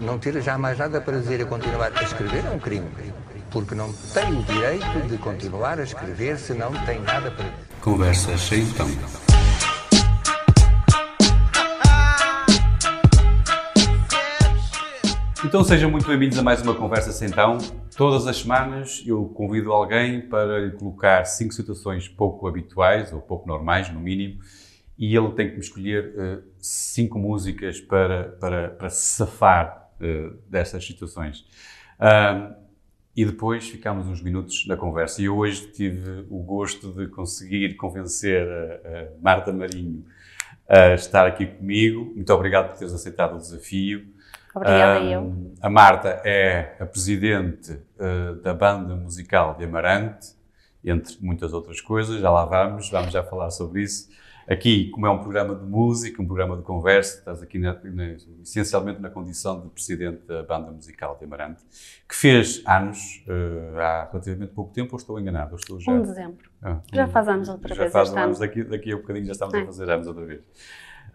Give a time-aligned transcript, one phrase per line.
[0.00, 2.86] Não ter já mais nada para dizer e continuar a escrever é um crime.
[3.50, 7.66] Porque não tem o direito de continuar a escrever se não tem nada para dizer.
[7.80, 8.86] Conversas sem então.
[15.44, 17.58] Então sejam muito bem-vindos a mais uma Conversa Sem Então.
[17.96, 23.46] Todas as semanas eu convido alguém para lhe colocar cinco situações pouco habituais, ou pouco
[23.46, 24.40] normais, no mínimo,
[24.98, 30.84] e ele tem que me escolher uh, cinco músicas para, para, para safar uh, dessas
[30.84, 31.40] situações.
[32.00, 32.54] Uh,
[33.14, 35.22] e depois ficámos uns minutos na conversa.
[35.22, 40.04] E eu hoje tive o gosto de conseguir convencer a, a Marta Marinho
[40.68, 42.12] a estar aqui comigo.
[42.14, 44.06] Muito obrigado por teres aceitado o desafio.
[44.54, 45.52] Obrigada, eu.
[45.60, 50.34] A Marta é a presidente uh, da banda musical de Amarante,
[50.84, 52.20] entre muitas outras coisas.
[52.20, 54.08] Já lá vamos, vamos já falar sobre isso.
[54.48, 58.12] Aqui, como é um programa de música, um programa de conversa, estás aqui na, na,
[58.44, 61.64] essencialmente na condição de presidente da banda musical de Amarante,
[62.08, 65.50] que fez anos uh, há relativamente pouco tempo, ou estou enganado?
[65.50, 65.90] Ou estou já...
[65.90, 66.50] 1 de dezembro.
[66.62, 67.92] Ah, já faz anos outra já vez.
[67.92, 69.62] Já faz anos, daqui, daqui a um bocadinho já estamos é.
[69.62, 70.40] a fazer anos outra vez.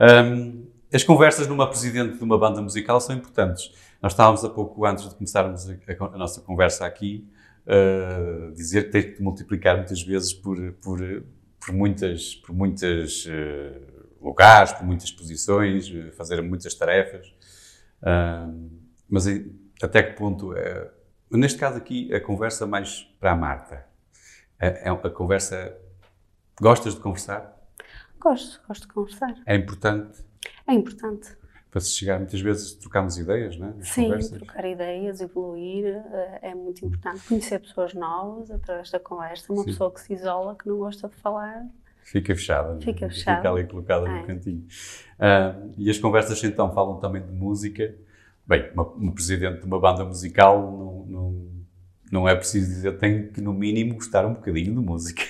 [0.02, 3.72] Um, as conversas numa presidente de uma banda musical são importantes.
[4.02, 7.26] Nós estávamos há pouco antes de começarmos a, a, nossa conversa aqui,
[7.66, 11.00] uh, dizer que tens que multiplicar muitas vezes por, por
[11.64, 17.28] por muitas, por muitas uh, lugares, por muitas posições, uh, fazer muitas tarefas.
[18.02, 18.70] Uh,
[19.08, 19.26] mas
[19.82, 20.54] até que ponto?
[21.30, 23.86] neste caso aqui, a conversa mais para a Marta.
[24.60, 25.78] É, é a conversa.
[26.60, 27.58] Gostas de conversar?
[28.20, 29.34] Gosto, gosto de conversar.
[29.46, 30.24] É importante?
[30.68, 31.36] É importante
[31.72, 33.74] para se chegar, muitas vezes trocamos ideias, não é?
[33.82, 34.38] Sim, conversas.
[34.38, 37.22] trocar ideias, evoluir, eh, é muito importante.
[37.26, 39.54] Conhecer pessoas novas através da conversa.
[39.54, 39.70] Uma Sim.
[39.70, 41.66] pessoa que se isola, que não gosta de falar.
[42.04, 42.78] Fica fechada.
[42.78, 42.82] É?
[42.82, 43.38] Fica fechada.
[43.38, 44.20] Fica ali colocada é.
[44.20, 44.66] no cantinho.
[45.18, 47.96] Uh, e as conversas então falam também de música.
[48.46, 51.31] Bem, uma, um presidente de uma banda musical não, não,
[52.12, 55.24] não é preciso dizer, tem que no mínimo gostar um bocadinho de música.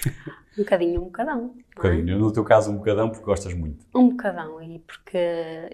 [0.57, 1.43] Um bocadinho, um bocadão.
[1.45, 2.13] Um bocadinho.
[2.13, 2.17] É?
[2.17, 3.85] No teu caso, um bocadão, porque gostas muito.
[3.95, 5.17] Um bocadão, e porque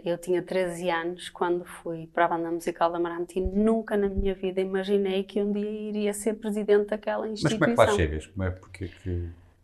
[0.05, 2.99] eu tinha 13 anos quando fui para a banda musical da
[3.35, 7.59] e nunca na minha vida imaginei que um dia iria ser presidente daquela instituição.
[7.59, 8.27] Mas como é que lá chegas?
[8.27, 9.09] Como é porque que...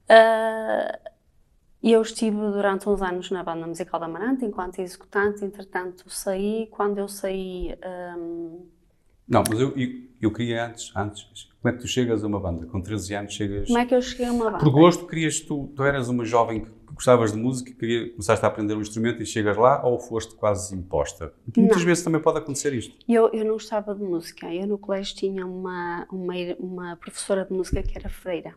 [0.09, 1.12] Uh,
[1.84, 6.68] eu estive durante uns anos na banda musical da Amarante enquanto executante, entretanto saí.
[6.72, 7.78] Quando eu saí.
[8.18, 8.72] Um...
[9.28, 9.89] Não, mas eu, eu,
[10.22, 11.50] eu, queria antes, antes.
[11.61, 12.66] Como é que tu chegas a uma banda?
[12.66, 13.67] Com 13 anos chegas.
[13.67, 14.57] Como é que eu cheguei a uma banda?
[14.57, 15.72] Por gosto, querias tu.
[15.75, 19.25] Tu eras uma jovem que gostavas de música, queria, começaste a aprender um instrumento e
[19.25, 21.33] chegas lá ou foste quase imposta?
[21.56, 21.85] Muitas não.
[21.85, 22.95] vezes também pode acontecer isto.
[23.07, 24.53] Eu, eu não gostava de música.
[24.53, 28.56] Eu no colégio tinha uma, uma, uma professora de música que era freira.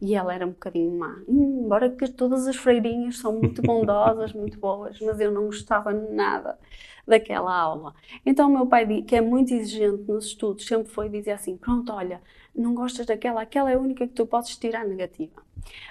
[0.00, 1.16] E ela era um bocadinho má.
[1.28, 6.58] Embora que todas as freirinhas são muito bondosas, muito boas, mas eu não gostava nada
[7.06, 7.94] daquela aula.
[8.24, 11.92] Então o meu pai, que é muito exigente nos estudos, sempre foi dizer assim: pronto,
[11.92, 12.20] olha,
[12.54, 15.42] não gostas daquela, aquela é a única que tu podes tirar negativa.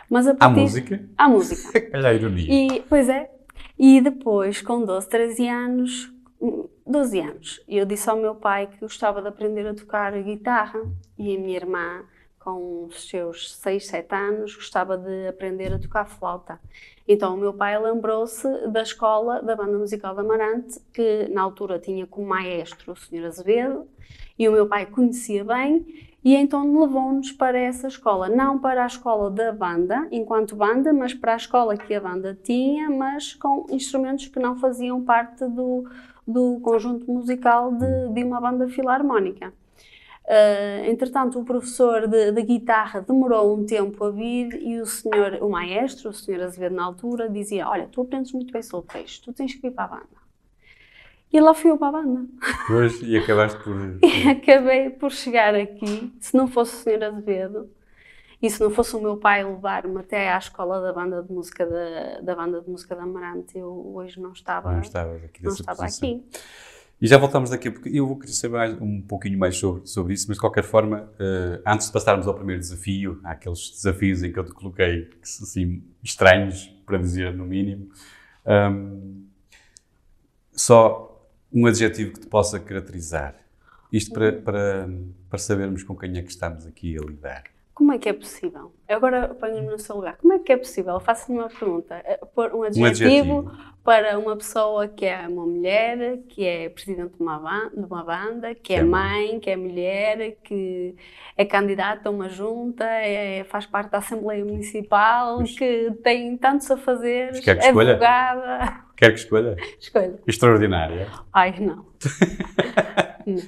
[0.09, 0.61] Mas a partir...
[0.61, 1.09] música?
[1.17, 1.89] A música.
[1.97, 2.47] Olha a ironia.
[2.47, 3.31] E, pois é.
[3.77, 6.13] E depois, com 12, 13 anos,
[6.85, 10.79] 12 anos, eu disse ao meu pai que gostava de aprender a tocar guitarra
[11.17, 12.03] e a minha irmã
[12.43, 16.59] com os seus 6, 7 anos, gostava de aprender a tocar flauta.
[17.07, 21.79] Então o meu pai lembrou-se da escola da banda musical da Amarante, que na altura
[21.79, 23.25] tinha como maestro o Sr.
[23.25, 23.87] Azevedo,
[24.37, 25.85] e o meu pai conhecia bem,
[26.23, 31.13] e então levou-nos para essa escola, não para a escola da banda, enquanto banda, mas
[31.13, 35.85] para a escola que a banda tinha, mas com instrumentos que não faziam parte do,
[36.25, 39.53] do conjunto musical de, de uma banda filarmónica.
[40.25, 45.39] Uh, entretanto, o professor de, de, guitarra demorou um tempo a vir e o senhor,
[45.41, 49.33] o maestro, o senhor Azevedo na altura, dizia: Olha, tu aprendes muito bem solfejo, tu
[49.33, 50.23] tens que ir para a banda.
[51.31, 52.25] E lá fui eu para a banda.
[52.67, 53.75] Pois, e acabaste por.
[54.01, 56.13] e acabei por chegar aqui.
[56.21, 57.69] Se não fosse o senhor Azevedo
[58.41, 61.65] e se não fosse o meu pai levar-me até à escola da banda de música
[61.65, 65.43] da, da banda de música da Amarante, eu hoje não estava, não estava aqui.
[65.43, 66.23] Não estava aqui.
[67.01, 70.13] E já voltamos daqui, porque eu vou querer saber mais, um pouquinho mais sobre, sobre
[70.13, 74.23] isso, mas de qualquer forma, uh, antes de passarmos ao primeiro desafio, há aqueles desafios
[74.23, 77.89] em que eu te coloquei, assim, estranhos, para dizer no mínimo,
[78.45, 79.25] um,
[80.51, 83.35] só um adjetivo que te possa caracterizar.
[83.91, 84.89] Isto para, para,
[85.29, 87.43] para sabermos com quem é que estamos aqui a lidar.
[87.73, 88.73] Como é que é possível?
[88.87, 90.17] Agora ponho-me no seu lugar.
[90.17, 90.99] Como é que é possível?
[90.99, 91.95] Faço-lhe uma pergunta.
[92.05, 93.72] Eh, Pôr um adjetivo, Um adjetivo.
[93.83, 98.03] Para uma pessoa que é uma mulher, que é presidente de uma, ban- de uma
[98.03, 100.95] banda, que é, mãe, que é mulher, que
[101.35, 106.71] é candidata a uma junta, é- faz parte da Assembleia Municipal, Mas- que tem tantos
[106.71, 107.91] a fazer, quer que é escolha?
[107.91, 108.83] advogada.
[108.95, 109.55] Quer que escolha?
[109.81, 110.19] Escolha.
[110.25, 111.09] Extraordinária.
[111.33, 111.85] Ai, não.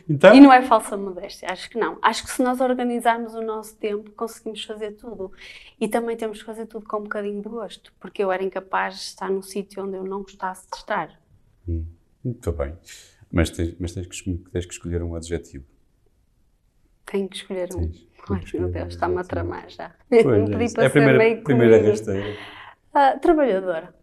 [0.09, 1.97] Então, E não é falsa modéstia, acho que não.
[2.01, 5.31] Acho que se nós organizarmos o nosso tempo, conseguimos fazer tudo.
[5.79, 8.95] E também temos que fazer tudo com um bocadinho de gosto, porque eu era incapaz
[8.95, 11.19] de estar num sítio onde eu não gostasse de estar.
[12.23, 12.75] muito bem.
[13.31, 15.65] Mas tens, mas tens, que, escolher- tens que escolher um adjetivo.
[17.05, 17.79] Tenho que escolher um.
[17.81, 19.93] Tens- Ai, escolher meu um Deus, está-me a tramar já.
[20.09, 22.37] Pois, Me é pedi é a primeira, meio primeira rasteira.
[22.93, 23.93] Ah, trabalhadora.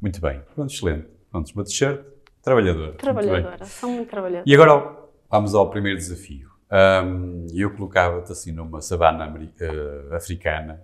[0.00, 0.42] Muito bem.
[0.54, 1.08] Pronto, excelente.
[1.30, 2.04] Pronto, uma t-shirt,
[2.42, 2.86] trabalhadora.
[2.88, 2.98] Muito.
[3.00, 3.64] Trabalhadora.
[3.64, 4.44] Sou muito trabalhadora.
[4.46, 4.98] E agora
[5.30, 6.50] vamos ao primeiro desafio.
[6.70, 10.82] Ahm, eu colocava-te assim numa savana eh, africana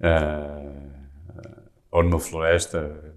[0.00, 0.72] ah,
[1.90, 3.14] ou numa floresta,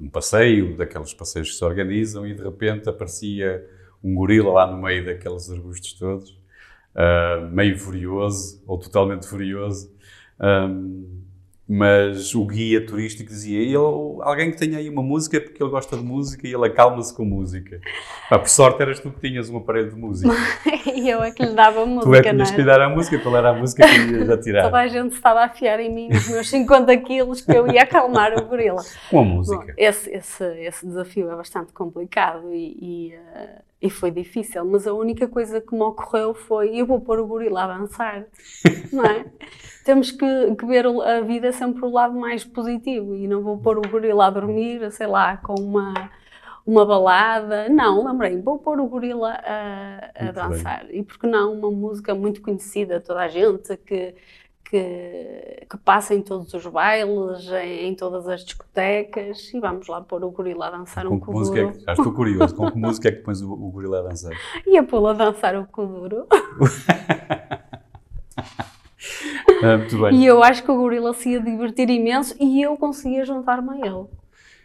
[0.00, 3.64] um passeio, daqueles passeios que se organizam e de repente aparecia
[4.02, 6.38] um gorila lá no meio daqueles arbustos todos,
[6.94, 9.92] ah, meio furioso ou totalmente furioso.
[10.38, 11.13] Ahm,
[11.66, 15.96] mas o guia turístico dizia ele, alguém que tenha aí uma música porque ele gosta
[15.96, 17.80] de música e ele acalma-se com música.
[18.28, 20.34] Pá, por sorte eras tu que tinhas um aparelho de música.
[20.94, 22.62] e eu é que lhe dava música, tu é que tinhas que era?
[22.62, 24.74] lhe dar a música, ele era a música que ias Toda atirar.
[24.74, 28.36] a gente estava a afiar em mim os meus 50 quilos que eu ia acalmar
[28.38, 28.82] o gorila.
[29.10, 29.74] Com a Bom, música.
[29.78, 34.94] esse, esse, esse desafio é bastante complicado e, e, eh, e foi difícil, mas a
[34.94, 38.24] única coisa que me ocorreu foi eu vou pôr o gorila a dançar,
[38.90, 39.26] não é?
[39.84, 43.76] Temos que, que ver a vida sempre o lado mais positivo e não vou pôr
[43.76, 46.10] o gorila a dormir, sei lá, com uma,
[46.66, 47.68] uma balada.
[47.68, 50.48] Não, lembrei, vou pôr o gorila a, a Muito bem.
[50.48, 50.86] dançar.
[50.90, 54.14] E por que não uma música muito conhecida, toda a gente, que,
[54.78, 60.00] que, que passa em todos os bailes, em, em todas as discotecas, e vamos lá
[60.00, 61.78] pôr o gorila a dançar um Com que música é kuduro.
[61.78, 64.32] que, já estou curioso, com que música é que pões o, o gorila a dançar?
[64.66, 66.26] E a pô-lo a dançar o kuduro.
[69.62, 70.14] Ah, muito bem.
[70.16, 73.86] E eu acho que o gorila se ia divertir imenso e eu conseguia juntar-me a
[73.86, 74.04] ele.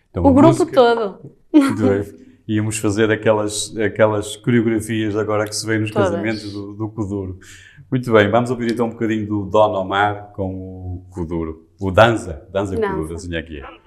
[0.09, 1.19] Então, O grupo música- todo.
[2.47, 6.09] Íamos fazer aquelas, aquelas coreografias agora que se vê nos Todas.
[6.09, 7.37] casamentos do, do Kuduro.
[7.91, 11.67] Muito bem, vamos ouvir então um bocadinho do Don Omar com o Kuduro.
[11.81, 12.93] O Danza, Danza Danza.
[12.93, 13.78] Kuduro, assim que é.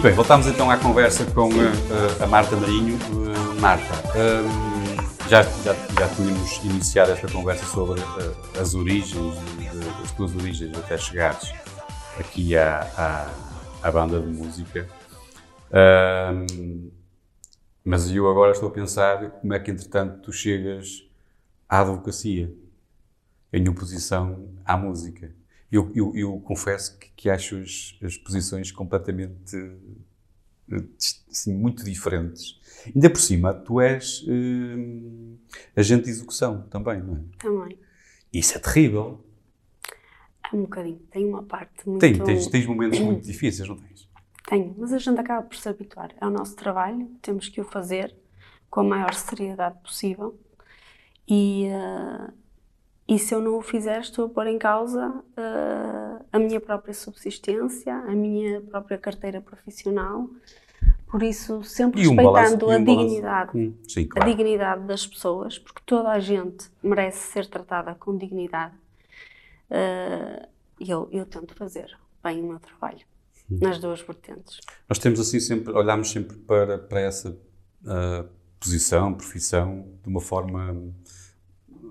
[0.00, 1.66] Muito bem, voltamos então à conversa com eh,
[2.20, 2.96] eh, a Marta Marinho.
[2.96, 3.84] Eh, Marta,
[4.16, 10.34] hum, já, já, já tínhamos iniciado esta conversa sobre eh, as origens, de- as tuas
[10.34, 11.52] origens até chegares
[12.18, 14.88] aqui à, à, à banda de música.
[15.70, 16.90] Hum,
[17.84, 21.02] mas eu agora estou a pensar como é que, entretanto, tu chegas
[21.68, 22.50] à advocacia
[23.52, 25.30] em oposição à música.
[25.70, 29.56] Eu, eu, eu confesso que, que acho as, as posições completamente
[30.70, 30.82] eh,
[31.30, 32.58] assim, muito diferentes.
[32.86, 35.36] Ainda por cima, tu és hum,
[35.76, 37.20] agente de execução também, não é?
[37.38, 37.78] Também.
[38.32, 39.24] Isso é terrível.
[40.52, 41.00] É um bocadinho.
[41.10, 42.00] Tem uma parte muito...
[42.00, 44.08] Tem, tens, tens momentos muito difíceis, não tens?
[44.48, 46.12] Tenho, mas a gente acaba por se habituar.
[46.20, 48.14] É o nosso trabalho, temos que o fazer
[48.68, 50.38] com a maior seriedade possível.
[51.28, 52.30] E, eh,
[53.10, 56.94] e se eu não o fizer, estou a pôr em causa eh, a minha própria
[56.94, 60.30] subsistência, a minha própria carteira profissional.
[61.10, 63.50] Por isso, sempre E um respeitando e a um balanço- dignidade.
[63.58, 64.30] Hum, sim, a claro.
[64.30, 68.74] dignidade das pessoas, porque toda a gente merece ser tratada com dignidade.
[70.78, 73.00] E eu, eu tento fazer bem o meu trabalho,
[73.50, 73.58] Hum.
[73.60, 74.60] nas duas vertentes.
[74.88, 77.36] Nós temos assim sempre, olhamos sempre para, para essa
[77.84, 78.24] ah,
[78.60, 80.72] posição, profissão, de uma forma,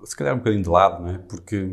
[0.04, 1.18] se calhar um bocadinho de lado, não é?
[1.18, 1.68] Porque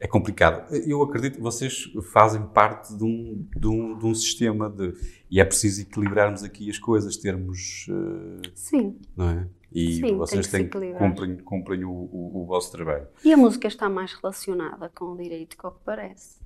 [0.00, 0.70] é complicado.
[0.86, 4.92] Eu acredito que vocês fazem parte de um, de um, de um sistema de.
[5.30, 7.86] E é preciso equilibrarmos aqui as coisas, termos.
[7.88, 8.98] eh, Sim.
[9.16, 9.48] não é?
[9.72, 10.98] E Sim, vocês que têm, equilibrar.
[10.98, 13.08] cumprem, cumprem o, o, o vosso trabalho.
[13.24, 16.38] E a música está mais relacionada com o direito que o que parece.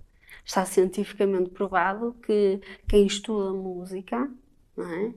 [0.45, 4.31] Está cientificamente provado que quem estuda música
[4.79, 5.13] é,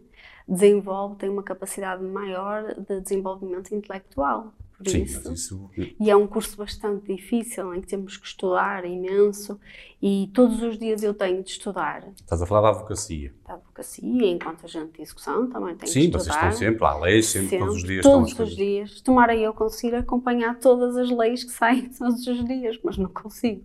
[0.48, 4.54] desenvolve, tem uma capacidade maior de desenvolvimento intelectual.
[4.90, 5.70] Sim, isso.
[6.00, 9.60] E é um curso bastante difícil, em que temos que estudar imenso,
[10.02, 12.08] e todos os dias eu tenho de estudar.
[12.16, 13.34] Estás a falar da advocacia.
[13.46, 16.52] Da advocacia, enquanto agente de execução, também tenho Sim, vocês estudar.
[16.52, 19.02] estão sempre lá, leis, sempre, todos os dias todos os dias.
[19.02, 23.64] Tomara eu conseguir acompanhar todas as leis que saem todos os dias, mas não consigo.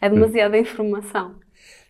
[0.00, 1.36] É demasiada informação.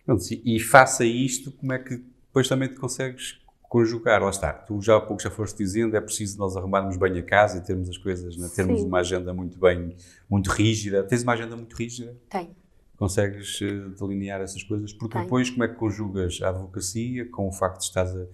[0.05, 3.39] Pronto, e, e face a isto, como é que depois também te consegues
[3.75, 4.23] conjugar?
[4.23, 7.23] Lá está, tu já há pouco já foste dizendo, é preciso nós arrumarmos bem a
[7.23, 8.49] casa e termos as coisas, né?
[8.55, 8.87] termos Sim.
[8.87, 9.93] uma agenda muito bem,
[10.29, 11.03] muito rígida.
[11.03, 12.15] Tens uma agenda muito rígida?
[12.29, 12.55] Tenho.
[12.95, 14.93] Consegues eh, delinear essas coisas?
[14.93, 15.25] Porque Tenho.
[15.25, 18.25] depois como é que conjugas a advocacia com o facto de estás a...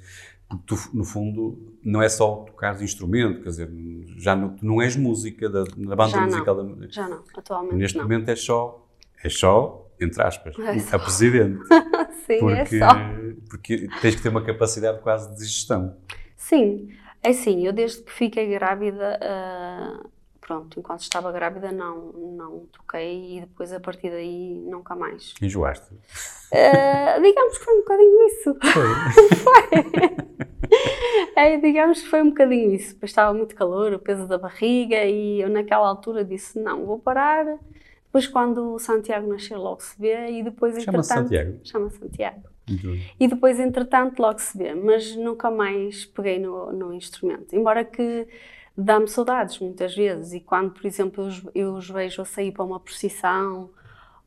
[0.48, 3.72] porque Tu, no fundo, não é só tocar instrumento, quer dizer,
[4.18, 6.26] já não, não és música da, na banda Já não.
[6.28, 8.04] musical da, Já não, atualmente Neste não.
[8.04, 8.88] momento é só,
[9.24, 11.60] é só, entre aspas, É a presidente.
[12.26, 12.88] Sim, Porque, é só.
[13.50, 15.96] porque tens que ter uma capacidade quase de gestão.
[16.38, 16.90] Sim,
[17.24, 20.00] é assim, eu desde que fiquei grávida, ah,
[20.40, 25.34] pronto, enquanto estava grávida não, não toquei e depois a partir daí nunca mais.
[25.42, 25.88] Enjoaste.
[26.54, 28.58] Ah, digamos que foi um bocadinho isso.
[31.36, 32.94] É, digamos que foi um bocadinho isso.
[32.94, 37.00] Depois estava muito calor, o peso da barriga e eu naquela altura disse, não, vou
[37.00, 37.46] parar.
[38.12, 41.30] Depois quando o Santiago nascer logo se vê e depois Chama-se entretanto...
[41.30, 41.60] Santiago?
[41.64, 42.44] Chama-se Santiago.
[42.68, 43.12] Muito bem.
[43.18, 44.76] E depois, entretanto, logo se vê.
[44.76, 47.56] Mas nunca mais peguei no, no instrumento.
[47.56, 48.28] Embora que
[48.78, 50.34] dá-me saudades muitas vezes.
[50.34, 53.70] E quando, por exemplo, eu, os- eu os vejo a sair para uma procissão,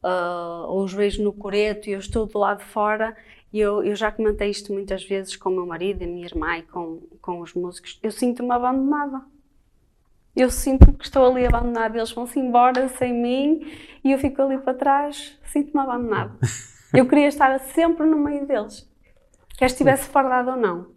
[0.02, 3.14] ah, ou os vejo no coreto e eu estou do lado de fora,
[3.52, 6.56] e eu, eu já comentei isto muitas vezes com o meu marido, a minha irmã
[6.58, 9.22] e com, com os músicos, eu sinto-me abandonada.
[10.36, 13.72] Eu sinto que estou ali abandonada, eles vão-se embora sem mim
[14.02, 16.36] e eu fico ali para trás, sinto-me abandonada.
[16.92, 18.88] Eu queria estar sempre no meio deles,
[19.58, 20.94] quer estivesse fardado ou não.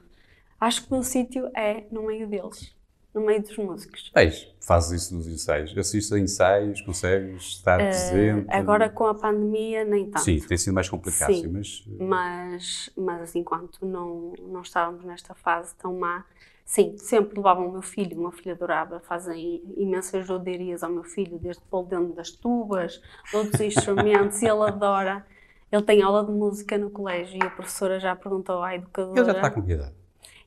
[0.59, 2.75] Acho que o meu sítio é no meio deles,
[3.15, 4.11] no meio dos músicos.
[4.15, 5.75] Eis, fazes isso nos ensaios.
[5.75, 8.45] Assistes a ensaios, consegues estar presente.
[8.47, 10.23] Eh, Agora com a pandemia, nem tanto.
[10.23, 11.41] Sim, tem sido mais complicado, Sim.
[11.41, 16.23] sim, mas Mas, mas enquanto não, não estávamos nesta fase tão má,
[16.67, 21.03] sim, sempre levavam o meu filho, o meu filho adorava, fazem imensas roderias ao meu
[21.05, 23.01] filho, desde pô-lo dentro das tubas,
[23.33, 25.25] outros instrumentos, e ele adora.
[25.71, 29.19] Ele tem aula de música no colégio e a professora já perguntou à educadora.
[29.19, 29.95] ele já está com que idade?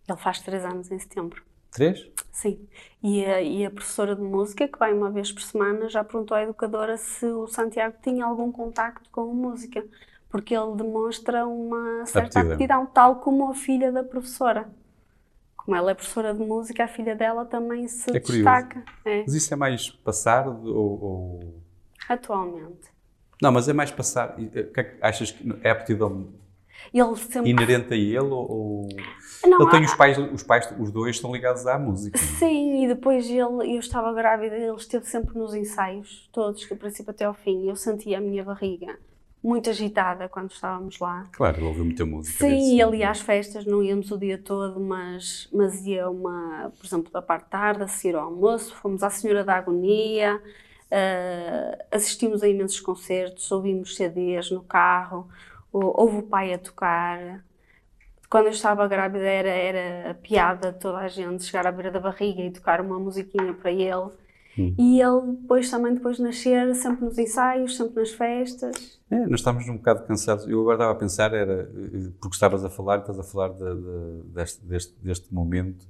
[0.09, 1.43] Ele faz três anos em setembro.
[1.71, 2.07] Três?
[2.33, 2.67] Sim.
[3.03, 6.37] E a, e a professora de música, que vai uma vez por semana, já perguntou
[6.37, 9.85] à educadora se o Santiago tinha algum contacto com a música,
[10.29, 12.53] porque ele demonstra uma certa Aptidão.
[12.53, 14.69] aptidão, tal como a filha da professora.
[15.65, 18.83] Como ela é professora de música, a filha dela também se É destaca.
[19.05, 20.65] É, Mas isso é mais passar ou...
[20.67, 21.61] ou-
[22.09, 22.89] atualmente.
[23.43, 24.35] Não, mas é mais passar...
[24.39, 26.29] e, eh, é achas que é aptidão
[26.93, 27.51] Ele sempre.
[27.51, 28.51] inerente a ele ou...
[28.51, 28.89] ou-
[29.47, 32.19] Não, ele tem há- os pais, os pais, os dois estão ligados à música.
[32.19, 33.41] Sim, e depois ele,
[33.75, 37.69] eu estava grávida, ele esteve sempre nos ensaios, todos, do princípio até ao fim.
[37.69, 38.99] Eu sentia a minha barriga
[39.43, 41.27] muito agitada quando estávamos lá.
[41.33, 42.39] Claro, ouviu muita música.
[42.39, 46.87] Sim, e ali às festas não íamos o dia todo, mas, mas ia uma, por
[46.87, 50.41] exemplo, da parte tarde, a seguir ao almoço, fomos à Senhora da Agonia,
[50.91, 55.29] eh, assistimos a imensos concertos, ouvimos CDs no carro,
[55.73, 57.45] ou- houve o pai a tocar.
[58.31, 61.99] Quando eu estava grávida era, era a piada toda a gente chegar à beira da
[62.01, 64.11] barriga e tocar uma musiquinha para ele.
[64.59, 69.01] E ele depois também, depois de nascer, sempre nos ensaios, sempre nas festas.
[69.11, 70.47] É, nós estávamos um bocado cansados.
[70.47, 73.59] Eu agora estava a pensar, era, eh, porque estavas a falar, estás a falar de-
[73.75, 75.87] de- deste, deste, deste momento,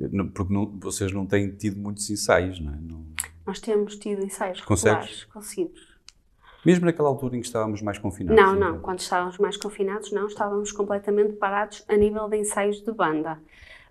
[0.00, 2.76] eh, porque não- vocês não têm tido muitos ensaios, não é?
[2.80, 3.04] Não-
[3.46, 5.24] Nós temos tido ensaios Consegues?
[5.24, 5.88] conseguimos.
[6.66, 8.42] mesmo naquela altura em que estávamos mais confinados.
[8.42, 12.92] Não, não, quando estávamos mais confinados, não, estávamos completamente parados a nível de ensaios de
[12.92, 13.38] banda.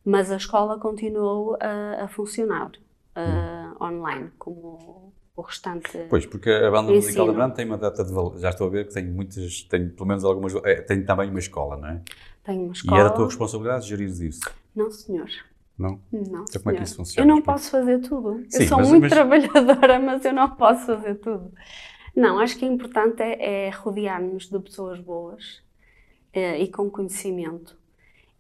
[0.06, 2.72] Mas a escola continuou a, a funcionar
[3.16, 6.06] ah, online, como o restante.
[6.10, 6.96] Pois, porque a banda Ensino.
[7.04, 8.38] musical da Brand tem uma data de valor.
[8.40, 11.40] Já estou a ver que tem muitas, tem pelo menos algumas, é, tem também uma
[11.40, 12.02] escola, não é?
[12.44, 13.00] Tenho uma E escola.
[13.00, 15.30] era a tua responsabilidade gerir isso, Não, senhor.
[15.78, 16.02] não?
[16.12, 17.30] Não, Então como é que isso funciona?
[17.30, 18.44] Eu não posso fazer tudo.
[18.50, 21.52] Sim, eu sou mas- muito mas- trabalhadora, mas eu não posso fazer tudo.
[22.16, 25.62] Não, acho que é importante é, é rodear-nos de pessoas boas
[26.34, 27.78] eh, e com conhecimento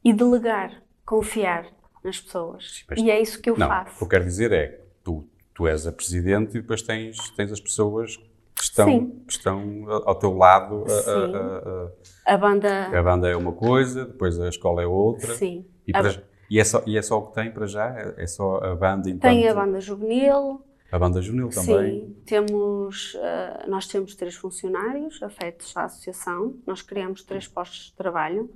[0.03, 1.67] e delegar, confiar
[2.03, 2.83] nas pessoas.
[2.89, 3.97] mas- e é isso que eu Não, o faço.
[3.99, 7.61] que eu quero dizer é, tu, tu és a presidente e depois tens, tens as
[7.61, 8.17] pessoas
[8.53, 9.23] que estão, Sim.
[9.25, 10.83] que estão ao teu lado.
[10.85, 12.87] A- a- a- a- banda.
[12.99, 15.33] A banda é uma coisa, depois a escola é outra.
[15.35, 15.65] Sim.
[15.87, 17.87] E, para- e é, só, e é só o que tem para já?
[17.97, 19.21] É é só a banda enquanto...
[19.21, 20.61] Tem a banda juvenil.
[20.91, 21.99] A banda juvenil também.
[22.01, 26.55] Sim, temos, eh, nós temos três funcionários afetos à associação.
[26.65, 28.49] Nós criamos três postos de trabalho.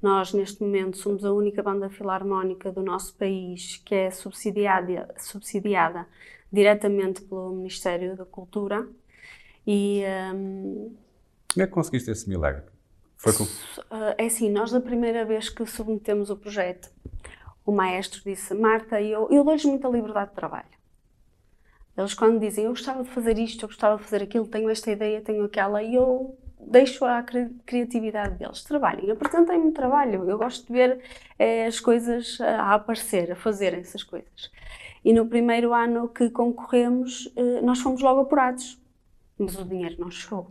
[0.00, 6.06] Nós, neste momento, somos a única banda filarmónica do nosso país que é subsidiada, subsidiada
[6.52, 8.86] diretamente pelo Ministério da Cultura.
[9.66, 10.94] E ehm,
[11.52, 12.62] Como é que conseguiste esse milagre?
[13.16, 13.44] Foi com...
[13.44, 16.90] Uh, é assim, nós da primeira vez que submetemos o projeto,
[17.64, 20.76] o maestro disse, Marta, eu, eu dou-lhes muita liberdade de trabalho.
[21.96, 24.90] Eles quando dizem, eu gostava de fazer isto, eu gostava de fazer aquilo, tenho esta
[24.90, 26.36] ideia, tenho aquela, e eu
[26.66, 28.62] deixo cri- criatividade deles.
[28.64, 30.28] Trabalhem, apresentem-me trabalho.
[30.28, 31.00] Eu gosto de ver
[31.38, 34.50] eh, as coisas a, a aparecer, a fazerem essas coisas.
[35.04, 38.80] E no primeiro ano que concorremos, eh, nós fomos logo apurados.
[39.38, 40.50] Mas o dinheiro não chegou.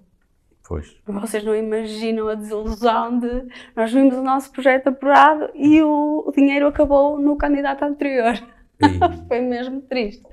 [0.68, 0.96] Pois.
[1.06, 6.32] Vocês não imaginam a desilusão de nós vimos o nosso projeto apurado e o, o
[6.32, 8.34] dinheiro acabou no candidato anterior.
[9.28, 10.24] Foi mesmo triste.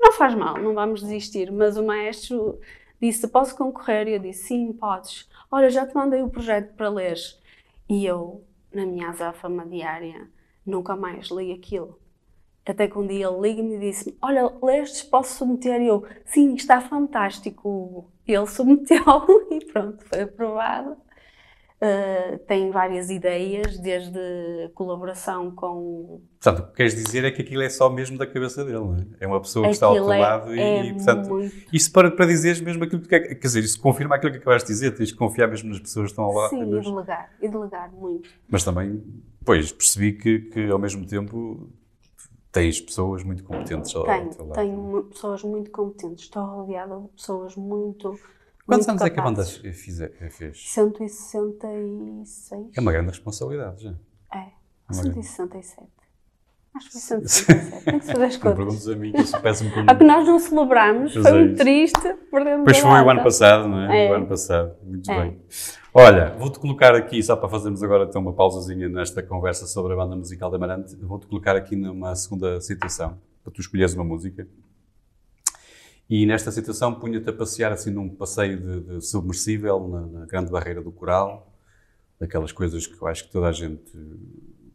[0.00, 2.60] Não faz mal, não vamos desistir, mas o maestro
[3.02, 4.06] disse: Posso concorrer?
[4.08, 5.28] E eu disse: Sim, podes.
[5.50, 7.16] Olha, já te mandei o projeto para ler.
[7.88, 10.30] E eu, na minha azáfama diária,
[10.64, 11.98] nunca mais li aquilo.
[12.64, 15.82] Até que um dia ele liga-me e disse-me: Olha, lestes, posso submeter?
[15.82, 18.08] E eu: Sim, está fantástico.
[18.26, 19.02] E ele submeteu
[19.50, 20.96] e pronto, foi aprovado.
[21.84, 24.16] Uh, tem várias ideias, desde
[24.72, 28.64] colaboração com Portanto, o que queres dizer é que aquilo é só mesmo da cabeça
[28.64, 29.04] dele, não é?
[29.18, 31.52] É uma pessoa que está ao teu Aquilo é- lado e, é e, portanto, muito-
[31.72, 34.68] isso para, para dizeres mesmo aquilo que é, quer dizer, isso confirma aquilo que acabaste
[34.68, 36.50] de dizer, tens que confiar mesmo nas pessoas que estão ao lado.
[36.50, 38.30] Sim, e delegar, e delegar muito.
[38.48, 39.02] mas também,
[39.44, 41.68] pois, percebi que, que ao mesmo tempo
[42.52, 44.54] tens pessoas muito competentes ao, ao Tenho, teu lado.
[44.54, 48.16] tenho pessoas muito competentes, estou rodeada de pessoas muito.
[48.66, 49.76] Quantos anos é que a banda capazes.
[49.82, 50.70] fize- fez?
[50.70, 52.70] 166.
[52.76, 53.90] É uma grande responsabilidade já.
[54.34, 54.38] É,
[54.88, 55.88] uma 167.
[56.74, 57.84] Acho que foi 167.
[57.84, 58.56] Tem que se fazer as Não contas.
[58.56, 61.36] perguntes a mim, que eu sou péssimo com Há que nós não celebramos, Pois foi
[61.36, 64.06] é muito triste, perdemos Pois a foi o ano passado, não é?
[64.06, 64.10] É.
[64.10, 64.74] O ano passado.
[64.82, 65.20] Muito É.
[65.20, 65.38] bem.
[65.92, 69.96] Olha, vou-te colocar aqui, só para fazermos agora então uma pausazinha nesta conversa sobre a
[69.96, 74.48] banda musical da Amarante, vou-te colocar aqui numa segunda situação, para tu escolheres uma música.
[76.14, 80.50] E nesta situação punha-te a passear assim num passeio de, de submersível na, na grande
[80.50, 81.50] barreira do coral,
[82.20, 83.90] daquelas coisas que eu acho que toda a gente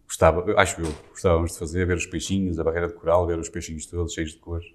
[0.07, 3.49] gostava, acho eu, gostávamos de fazer, ver os peixinhos, a barreira de coral, ver os
[3.49, 4.65] peixinhos todos cheios de cores.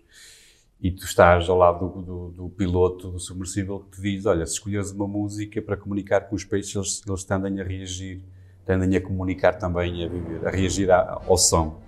[0.80, 4.46] E tu estás ao lado do, do, do piloto do submersível que te diz: Olha,
[4.46, 8.22] se escolheres uma música para comunicar com os peixes, eles, eles tendem a reagir,
[8.64, 11.82] tendem a comunicar também, a viver, a reagir ao som.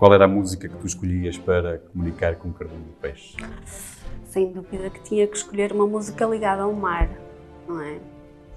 [0.00, 3.36] Qual era a música que tu escolhias para comunicar com o cardume do peixe?
[4.24, 7.06] Sem dúvida que tinha que escolher uma música ligada ao mar,
[7.68, 8.00] não é?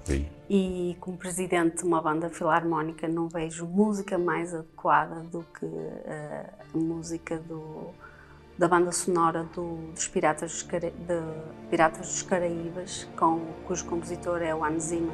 [0.04, 0.26] Sim.
[0.48, 6.46] E como presidente de uma banda filarmónica não vejo música mais adequada do que eh,
[6.74, 7.88] a música do,
[8.56, 11.20] da banda sonora do- dos Piratas dos, Cara- de
[11.68, 15.12] Piratas dos Caraíbas, com, cujo compositor é o Hans Zimmer.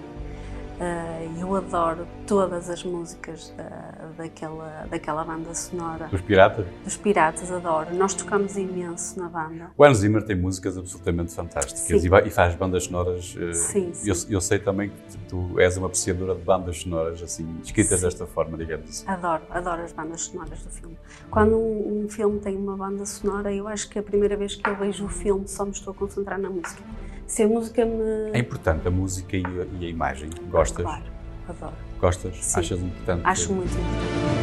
[0.80, 6.08] Eh, eu adoro todas as músicas da, daquela, daquela banda sonora.
[6.10, 6.64] Os Piratas?
[6.82, 7.94] Dos Piratas, adoro.
[7.94, 9.70] Nós tocamos imenso na banda.
[9.76, 12.08] O Hans Zimmer tem músicas absolutamente fantásticas Sim.
[12.08, 13.36] e, e faz bandas sonoras.
[13.38, 14.08] eh, Sim, sim.
[14.08, 18.26] Eu, eu sei também que tu és uma apreciadora de bandas sonoras, assim, escritas desta
[18.26, 19.04] forma, digamos assim.
[19.06, 20.96] Adoro, adoro as bandas sonoras do filme.
[21.30, 24.66] Quando um, um filme tem uma banda sonora, eu acho que a primeira vez que
[24.66, 26.82] eu vejo o filme só me estou a concentrar na música.
[27.30, 28.32] Se a música me.
[28.32, 30.28] É importante a música e a, e a imagem.
[30.50, 30.84] Gostas?
[30.84, 31.04] Claro,
[31.48, 31.74] adoro.
[32.00, 32.36] Gostas?
[32.36, 32.58] Sim.
[32.58, 33.22] Achas importante?
[33.24, 34.39] Acho muito importante.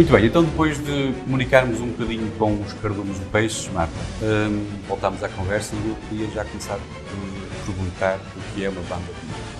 [0.00, 4.64] Muito bem, então depois de comunicarmos um bocadinho com os cardumes do peixe, Marta, hum,
[4.88, 9.04] voltámos à conversa e eu queria já começar por perguntar o que é uma banda
[9.04, 9.58] de música.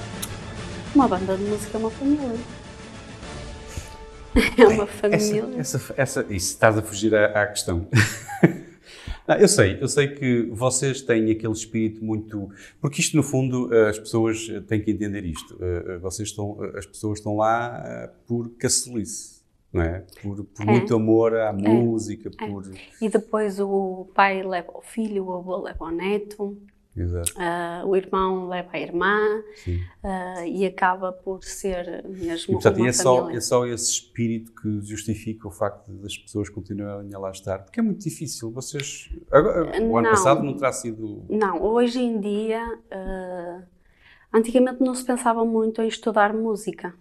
[0.94, 2.38] Uma banda de música é uma família.
[4.56, 5.44] É uma família.
[5.58, 7.86] Essa, essa, essa, isso, estás a fugir à, à questão.
[9.28, 12.48] Não, eu sei, eu sei que vocês têm aquele espírito muito.
[12.80, 15.58] Porque isto, no fundo, as pessoas têm que entender isto.
[15.60, 19.39] Eh, Vocês estão, as pessoas estão lá eh, por cacelice,
[19.72, 20.04] não é?
[20.22, 20.70] Por, por É.
[20.72, 22.64] muito amor à música, por.
[23.00, 26.56] E depois o pai leva o filho, o avô leva o neto,
[27.36, 29.16] ah, o irmão leva a irmã
[30.02, 33.90] ah, e acaba por ser E, mesmo portanto, e uma é, só, é só esse
[33.92, 37.60] espírito que justifica o facto das pessoas continuarem a lá estar.
[37.60, 38.50] Porque é muito difícil.
[38.50, 39.08] Vocês.
[39.30, 40.10] agora- o ano Não.
[40.10, 41.24] passado não terá sido.
[41.30, 43.62] Não, hoje em dia, ah,
[44.34, 46.92] antigamente não se pensava muito em estudar música.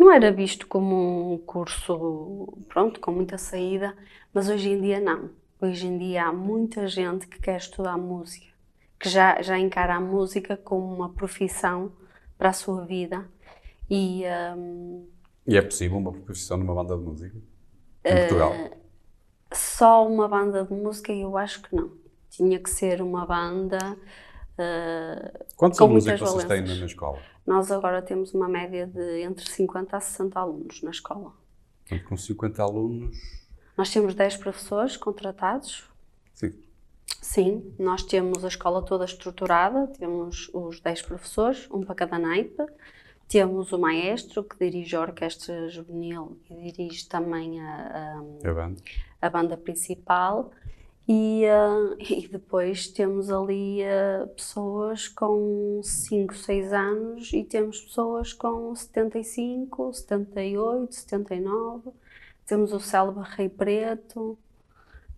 [0.00, 3.94] Não era visto como um curso, pronto, com muita saída,
[4.32, 5.28] mas hoje em dia não.
[5.60, 8.46] Hoje em dia há muita gente que quer estudar música,
[8.98, 11.92] que já, já encara a música como uma profissão
[12.38, 13.28] para a sua vida.
[13.90, 14.56] E ah,
[15.46, 17.36] E é possível uma profissão numa banda de música?
[17.36, 18.54] Em Eh, Portugal?
[19.52, 21.90] só uma banda de música, eu acho que não.
[22.30, 23.98] Tinha que ser uma banda.
[24.58, 27.18] ah, Quantos com alunos é vocês têm na escola?
[27.50, 31.32] Nós agora temos uma média de entre 50 a 60 alunos na escola.
[31.84, 33.18] Portanto, com 50 alunos.
[33.76, 35.90] Nós temos 10 professores contratados.
[36.32, 36.52] Sim.
[37.20, 42.64] Sim, nós temos a escola toda estruturada, temos os 10 professores, um para cada naipe.
[43.26, 48.80] Temos o maestro que dirige a orquestra juvenil e dirige também a, a- É banda.
[49.20, 50.52] a banda principal
[51.12, 58.32] e, ah, e depois temos ali ah, pessoas com 5, 6 anos e temos pessoas
[58.32, 61.90] com 75, 78, 79.
[62.46, 64.38] Temos o célebre Rei Preto,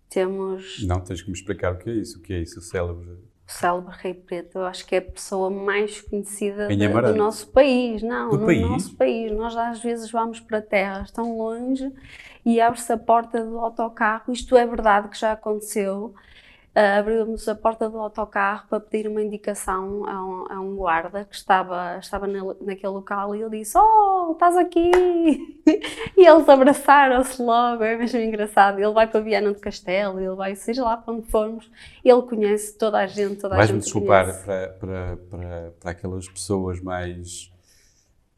[0.09, 2.19] temos Não, tens que me explicar o que é isso.
[2.19, 3.09] O que é isso, o célebre?
[3.45, 4.57] o célebre Rei Preto.
[4.59, 8.01] Eu acho que é a pessoa mais conhecida de- do nosso país.
[8.01, 8.61] Não, Do no país?
[8.61, 9.31] nosso país.
[9.31, 11.91] Nós às vezes vamos para terras tão longe
[12.45, 14.31] e abre-se a porta do autocarro.
[14.31, 16.13] Isto é verdade que já aconteceu.
[16.75, 21.35] Abrimos a porta do autocarro para pedir uma indicação a um, a um guarda que
[21.35, 24.89] estava, estava na- naquele local e ele disse: Oh, estás aqui!
[26.17, 28.79] E eles abraçaram-se logo, é mesmo engraçado.
[28.79, 31.69] Ele vai para Viana do Castelo, ele vai, seja lá para onde formos,
[32.03, 37.51] ele conhece toda a gente, toda Vais-me desculpar para, para, para, para aquelas pessoas mais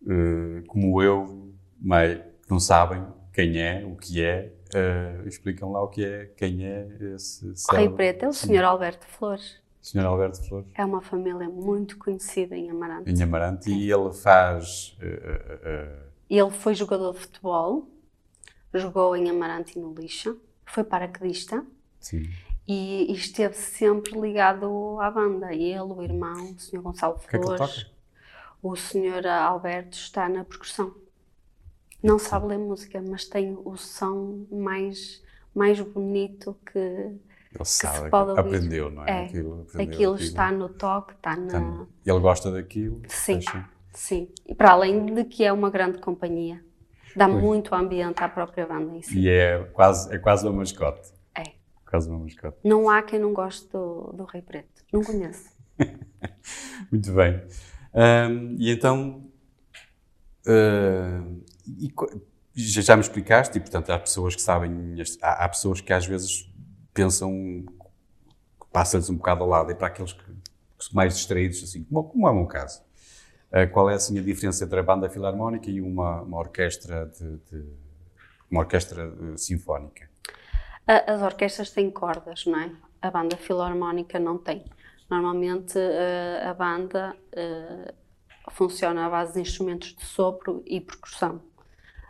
[0.08, 4.54] eh, como eu, mais, que não sabem quem é, o que é.
[4.74, 8.34] eh, explicam lá o que é, quem é esse O Rei célebre Preto é o
[8.34, 8.64] Sr.
[8.64, 9.58] Alberto Flores.
[9.82, 10.06] Sr.
[10.06, 10.68] Alberto Flores.
[10.74, 13.12] É uma família muito conhecida em Amarante.
[13.12, 14.98] Em Amarante, e ele faz.
[15.02, 17.88] eh, eh, Ele foi jogador de futebol,
[18.74, 21.64] jogou em Amarante e no Lixa, foi paraquedista
[22.00, 22.24] sim.
[22.68, 25.54] e, e esteve sempre ligado à banda.
[25.54, 26.82] Ele, o irmão, o Sr.
[26.82, 27.92] Gonçalo que é que ele Flores, toca?
[28.64, 29.28] o Sr.
[29.28, 30.96] Alberto está na percussão.
[32.04, 37.20] Não sabe ler música, mas tem o som mais, mais bonito que Ele
[37.64, 38.40] sabe, pode ouvir.
[38.42, 39.10] aprendeu, não é?
[39.24, 41.88] É, Aquilo, aprendeu aquilo está no toque, está na.
[42.06, 43.02] Ele gosta daquilo.
[43.08, 43.34] Sim.
[43.36, 44.30] deixa- Sim.
[44.46, 46.62] E para além de que é uma grande companhia,
[47.16, 47.42] dá Pois.
[47.42, 49.18] muito ambiente à própria banda em si.
[49.20, 51.12] E é quase, é quase uma mascote.
[51.34, 51.44] É.
[51.90, 52.58] Quase uma mascote.
[52.64, 54.84] Não há quem não goste do, do Rei Preto.
[54.92, 55.50] Não conheço.
[56.92, 57.42] Muito bem.
[57.94, 59.24] Ahm, e então.
[60.46, 61.24] ah,
[61.68, 61.94] e
[62.56, 66.06] já, já me explicaste, e portanto há pessoas que sabem, há, há pessoas que às
[66.06, 66.50] vezes
[66.94, 67.66] pensam
[68.72, 72.04] passa-lhes um bocado ao lado, e para aqueles que, que são mais distraídos, assim, como,
[72.04, 72.82] como é o meu caso.
[73.52, 77.38] Ah, qual é assim, a diferença entre a banda filarmónica e uma, uma orquestra de,
[77.52, 77.74] de-
[78.50, 80.10] uma orquestra eh, sinfónica?
[80.88, 82.72] As orquestras têm cordas, não é?
[83.02, 84.66] A banda filarmónica não tem.
[85.10, 87.16] Normalmente eh, a banda
[88.52, 91.42] funciona à base de instrumentos de sopro e percussão.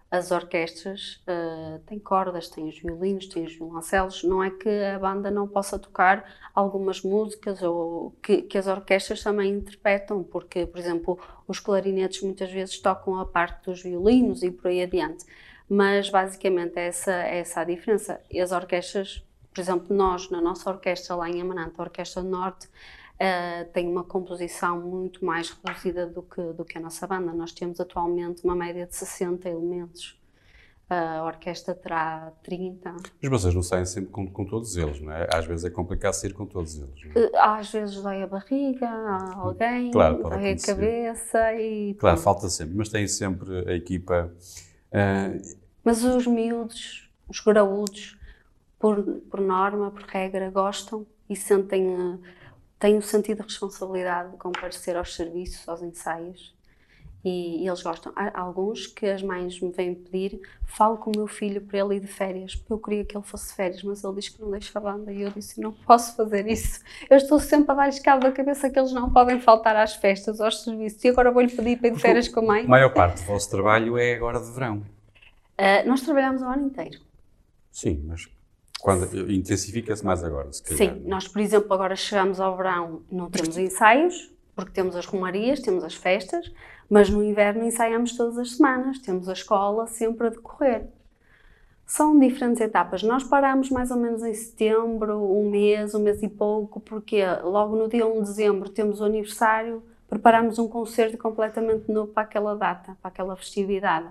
[0.10, 4.24] As orquestras eh, têm cordas, têm os violinos, têm os violoncelos.
[4.24, 9.24] Não é que a banda não possa tocar algumas músicas ou que, que as orquestras
[9.24, 14.52] também interpretam, porque, por exemplo, os clarinetes muitas vezes tocam a parte dos violinos e
[14.52, 15.26] por aí adiante.
[15.68, 18.22] Mas basicamente é essa, é essa a diferença.
[18.30, 22.70] E as orquestras, por exemplo, nós, na nossa orquestra lá em Amarante, a Orquestra Norte,
[23.20, 27.32] eh, tem uma composição muito mais reduzida do que, do que a nossa banda.
[27.34, 30.20] Nós temos atualmente uma média de 60 elementos.
[30.88, 32.96] A orquestra terá 30.
[33.20, 35.28] Mas vocês não saem sempre com, com todos eles, não é?
[35.34, 37.16] Às vezes é complicado sair com todos eles.
[37.16, 37.20] é?
[37.22, 42.22] Eh, Às vezes dói a barriga, a alguém, Claro, dói a cabeça e Claro, pronto.
[42.24, 44.32] falta sempre, mas tem sempre a equipa.
[44.94, 45.32] ah,
[45.84, 48.16] Mas os miúdos, os graúdos,
[48.78, 49.02] por,
[49.32, 52.18] por norma, por regra, gostam e sentem, eh,
[52.80, 56.54] têm o sentido de responsabilidade de comparecer aos serviços, aos ensaios.
[57.24, 58.14] E, e eles gostam.
[58.16, 61.96] Há alguns que as mães me vêm pedir, falo com o meu filho para ele
[61.96, 64.40] ir de férias, porque eu queria que ele fosse de férias, mas ele diz que
[64.40, 65.12] não deixa a banda.
[65.12, 66.82] E eu disse: não posso fazer isso.
[67.10, 70.40] Eu estou sempre a dar-lhes cabo da cabeça que eles não podem faltar às festas,
[70.40, 71.04] aos serviços.
[71.04, 72.64] E agora vou-lhe pedir para ir de férias com a mãe.
[72.64, 74.84] A maior parte do vosso trabalho é agora de verão.
[75.58, 77.00] Ah, nós trabalhamos o ano inteiro.
[77.72, 78.28] Sim, mas
[79.30, 80.78] intensifica-se mais agora, se calhar.
[80.78, 85.60] Sim, nós, por exemplo, agora chegamos ao verão, não temos ensaios, porque temos as romarias,
[85.60, 86.52] temos as festas,
[86.90, 90.88] mas no inverno ensaiamos todas as semanas, temos a escola sempre a decorrer.
[91.86, 93.04] São diferentes etapas.
[93.04, 97.76] Nós paramos mais ou menos em setembro, um mês, um mês e pouco, porque logo
[97.76, 102.56] no dia 1 de dezembro temos o aniversário, preparamos um concerto completamente novo para aquela
[102.56, 104.08] data, para aquela festividade.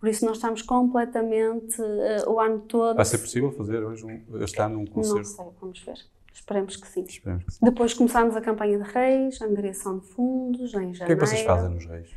[0.00, 2.96] Por isso nós estamos completamente eh, o ano todo.
[2.96, 5.24] Vai ser possível fazer hoje um, este ano um Não concerto?
[5.28, 5.98] sei, vamos ver.
[6.32, 7.02] Esperemos que sim.
[7.02, 7.58] Esperemos que sim.
[7.64, 11.02] Depois começámos a campanha de Reis, a angariação de fundos, em janeiro.
[11.02, 12.08] O que é que vocês fazem nos Reis?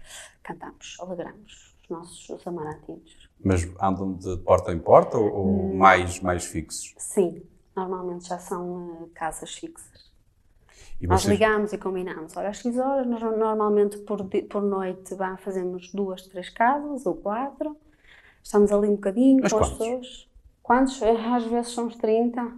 [0.44, 3.30] Cantamos, alegramos os nossos os.
[3.44, 5.70] Mas andam de porta em porta ou, Hum.
[5.72, 6.94] ou mais, mais fixos?
[7.00, 7.42] Sim,
[7.76, 9.91] normalmente já são eh, casas fixas.
[11.02, 12.38] E Nós vocês- ligamos e combinamos.
[12.38, 17.16] Olha, às X horas, nós normalmente por, por noite vá, fazemos duas, três casas ou
[17.16, 17.76] quatro.
[18.44, 19.78] Estamos ali um bocadinho Mas com as quantos?
[19.88, 20.28] pessoas.
[20.62, 21.02] Quantos?
[21.02, 22.52] Eh, Às vezes somos 30.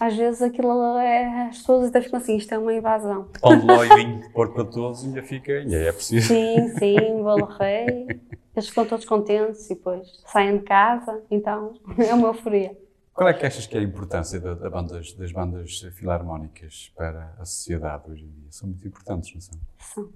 [0.00, 1.48] Às vezes aquilo é.
[1.48, 3.28] As pessoas até ficam assim, isto é uma invasão.
[3.40, 6.28] Pão de ló e vinho de para todos ainda fica, ainda é preciso.
[6.28, 8.06] Sim, sim, bolo rei.
[8.54, 11.22] Eles ficam todos contentes e depois saem de casa.
[11.30, 12.76] Então é uma euforia.
[13.14, 17.32] Qual é que achas que é a importância da, da bandas, das bandas filarmónicas para
[17.38, 18.50] a sociedade hoje em dia?
[18.50, 19.60] São muito importantes, não são?
[19.78, 20.12] São.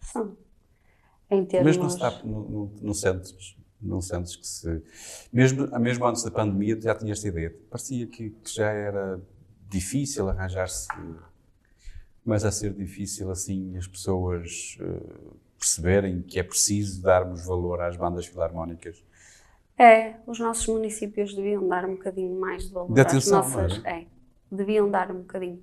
[0.00, 0.36] São.
[1.30, 1.92] Em termos.
[1.92, 4.82] Se dá, não, não, não sentes, não sentes que se...
[5.32, 7.54] Mesmo, mesmo antes da pandemia, já tinha esta ideia.
[7.70, 9.20] Parecia que, que já era
[9.68, 10.88] difícil arranjar-se...
[12.24, 17.96] Mas a ser difícil, assim, as pessoas eh, perceberem que é preciso darmos valor às
[17.96, 19.02] bandas filarmónicas.
[19.80, 23.78] É, os nossos municípios deviam dar um bocadinho mais de valor De às atenção, nossas.
[23.78, 24.06] não É,
[24.52, 25.62] deviam dar um bocadinho.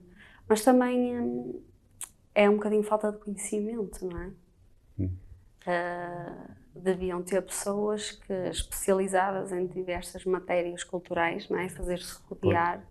[0.49, 1.61] Mas também hum,
[2.33, 4.31] é um bocadinho falta de conhecimento, não é?
[4.97, 5.09] Hum.
[5.67, 11.69] Ah, deviam ter pessoas que especializadas em diversas matérias culturais, não é?
[11.69, 12.83] Fazer-se rodear.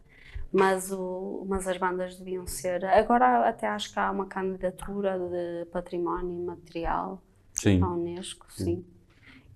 [0.53, 2.85] Mas, o, mas as bandas deviam ser.
[2.85, 7.21] Agora, até acho que há uma candidatura de património material
[7.53, 7.83] Sim.
[7.83, 8.85] à Unesco, sim.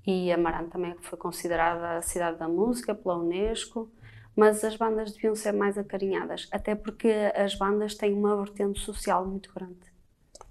[0.06, 3.90] E Amarante também foi considerada a cidade da música pela Unesco,
[4.34, 9.26] mas as bandas deviam ser mais acarinhadas, até porque as bandas têm uma vertente social
[9.26, 9.74] muito grande.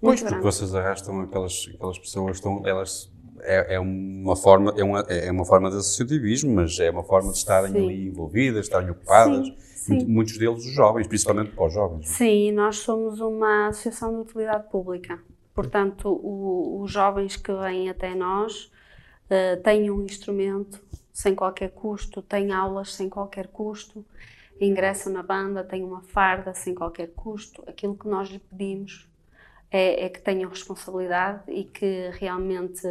[0.00, 0.44] Muito porque grande.
[0.44, 5.44] vocês arrastam aquelas, aquelas pessoas, estão, elas, é, é uma forma, é uma, é uma
[5.44, 7.84] forma de associativismo, mas é uma forma de estarem Sim.
[7.84, 9.46] ali envolvidas, estarem ocupadas.
[9.48, 9.92] Sim, sim.
[9.94, 12.08] Muito- Muitos deles os jovens, principalmente para os jovens.
[12.08, 15.18] Sim, nós somos uma associação de utilidade pública.
[15.54, 18.70] Portanto, o- os jovens que vêm até nós
[19.30, 24.04] eh, têm um instrumento sem qualquer custo, têm aulas sem qualquer custo,
[24.60, 27.62] ingressam na banda, têm uma farda sem qualquer custo.
[27.66, 29.08] Aquilo que nós lhe pedimos
[29.70, 32.86] é, é que tenham responsabilidade e que realmente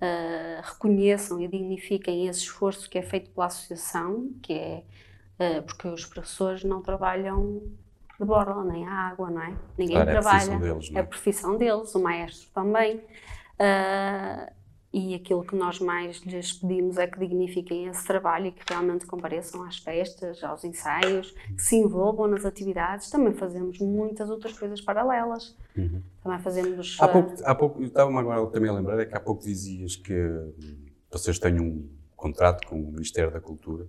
[0.00, 4.82] eh, reconheçam e dignifiquem esse esforço que é feito pela associação, que é
[5.38, 7.62] eh, porque os professores não trabalham
[8.18, 9.56] de borla nem a água, não é?
[9.78, 10.58] Ninguém Claro, é a trabalha.
[10.58, 10.98] deles, é?
[10.98, 13.00] É a profissão deles, o maestro também.
[13.58, 14.52] Ah,
[14.92, 19.06] e aquilo que nós mais lhes pedimos é que dignifiquem esse trabalho e que realmente
[19.06, 23.08] compareçam às festas, aos ensaios, que se envolvam nas atividades.
[23.08, 25.56] Também fazemos muitas outras coisas paralelas.
[26.22, 26.96] Também fazemos.
[27.00, 29.44] Há ah, pouco, há pouco eu estava-me agora também a lembrar, é que há pouco
[29.44, 33.86] dizias que hum, vocês têm um contrato com o Ministério da Cultura,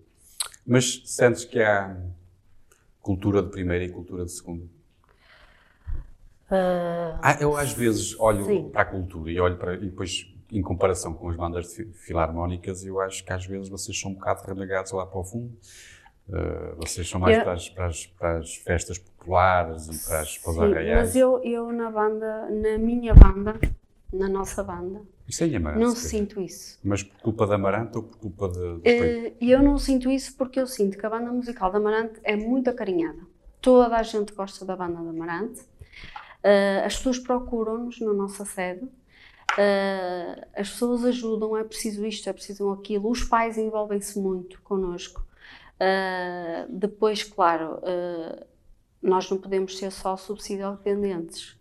[0.65, 1.97] mas sentes que há
[3.01, 4.65] cultura de primeira e cultura de segunda?
[6.51, 8.69] Ah, eu às vezes olho Sim.
[8.69, 11.73] para a cultura e olho para e depois em comparação com as bandas
[12.05, 15.57] filarmónicas, eu acho que às vezes vocês são um bocado renegados lá para o fundo.
[16.31, 20.19] Ah, vocês são mais Eu- para, as, para as- para as festas populares e para,
[20.21, 20.99] as, para sim, arraiais.
[21.07, 23.59] mas eu, eu na banda, na minha banda,
[24.13, 26.77] na nossa banda, Isso é em Amarante, não sinto isso.
[26.83, 29.33] Mas por culpa da Amarante ou por culpa de...
[29.39, 32.35] E eu não sinto isso porque eu sinto que a banda musical da Amarante é
[32.35, 33.19] muito acarinhada.
[33.61, 35.61] Toda a gente gosta da banda da Amarante.
[36.43, 38.81] Eh, as pessoas procuram-nos na nossa sede.
[39.57, 43.09] Eh, as pessoas ajudam, é preciso isto, é preciso aquilo.
[43.09, 45.25] Os pais envolvem-se muito connosco.
[45.79, 48.45] Eh, depois, claro, eh,
[49.01, 51.57] nós não podemos ser só subsídio dependentes.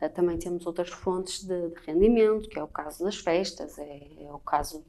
[0.00, 4.06] Uh, também temos outras fontes de, de rendimento, que é o caso das festas, é,
[4.20, 4.84] é o caso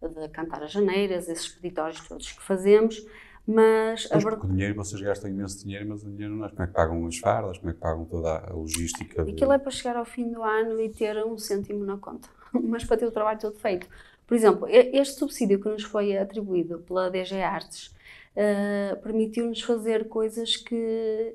[0.00, 3.04] de, de cantar as janeiras, esses peditórios todos que fazemos,
[3.46, 6.46] mas a Pois, ver- porque o dinheiro, vocês gastam imenso dinheiro, mas o dinheiro não
[6.46, 6.48] é.
[6.50, 7.58] Como é que pagam as fardas?
[7.58, 9.24] Como é que pagam toda a logística?
[9.24, 12.28] de- Aquilo é para chegar ao fim do ano e ter um cêntimo na conta,
[12.52, 13.88] mas para ter o trabalho todo feito.
[14.26, 17.92] Por exemplo, este subsídio que nos foi atribuído pela DG Artes
[18.36, 21.34] eh, permitiu-nos fazer coisas que,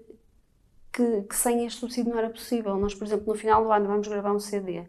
[0.93, 2.77] que, que sem este subsídio não era possível.
[2.77, 4.83] Nós, por exemplo, no final do ano vamos gravar um CD.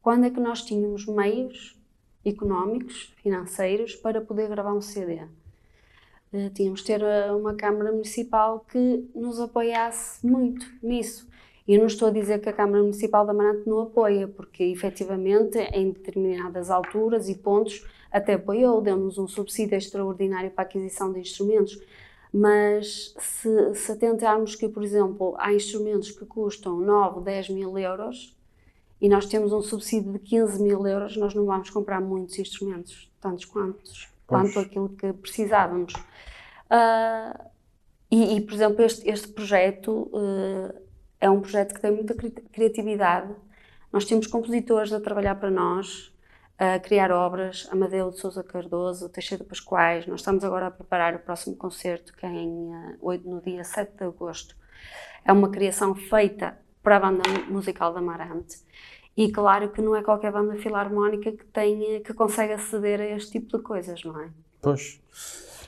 [0.00, 1.78] Quando é que nós tínhamos meios
[2.24, 5.20] económicos, financeiros, para poder gravar um CD?
[6.32, 11.28] Eh, tínhamos de ter eh, uma Câmara Municipal que nos apoiasse muito nisso.
[11.66, 14.64] E eu não estou a dizer que a Câmara Municipal da Amarante não apoia, porque
[14.64, 21.12] efetivamente em determinadas alturas e pontos até apoiou, deu-nos um subsídio extraordinário para a aquisição
[21.12, 21.80] de instrumentos.
[22.32, 28.36] Mas se, se atentarmos que, por exemplo, há instrumentos que custam 9, 10 mil euros
[29.00, 33.10] e nós temos um subsídio de 15 mil euros, nós não vamos comprar muitos instrumentos,
[33.20, 34.52] tantos quantos, Pois.
[34.54, 35.92] quanto aquilo que precisávamos.
[36.70, 37.46] Ah,
[38.10, 40.82] e, e, por exemplo, este, este projeto eh,
[41.20, 43.32] é um projeto que tem muita cri- criatividade.
[43.92, 46.12] Nós temos compositores a trabalhar para nós,
[46.58, 50.06] a criar obras, Amadeu de Sousa Cardoso, Teixeira Pascoais.
[50.06, 53.96] Nós estamos agora a preparar o próximo concerto, que é em, eh, no dia 7
[53.96, 54.56] de agosto.
[55.24, 58.56] É uma criação feita para a banda musical da Amarante.
[59.16, 63.32] E claro que não é qualquer banda filarmónica que, tenha, que consegue aceder a este
[63.32, 64.28] tipo de coisas, não é?
[64.62, 65.00] Pois.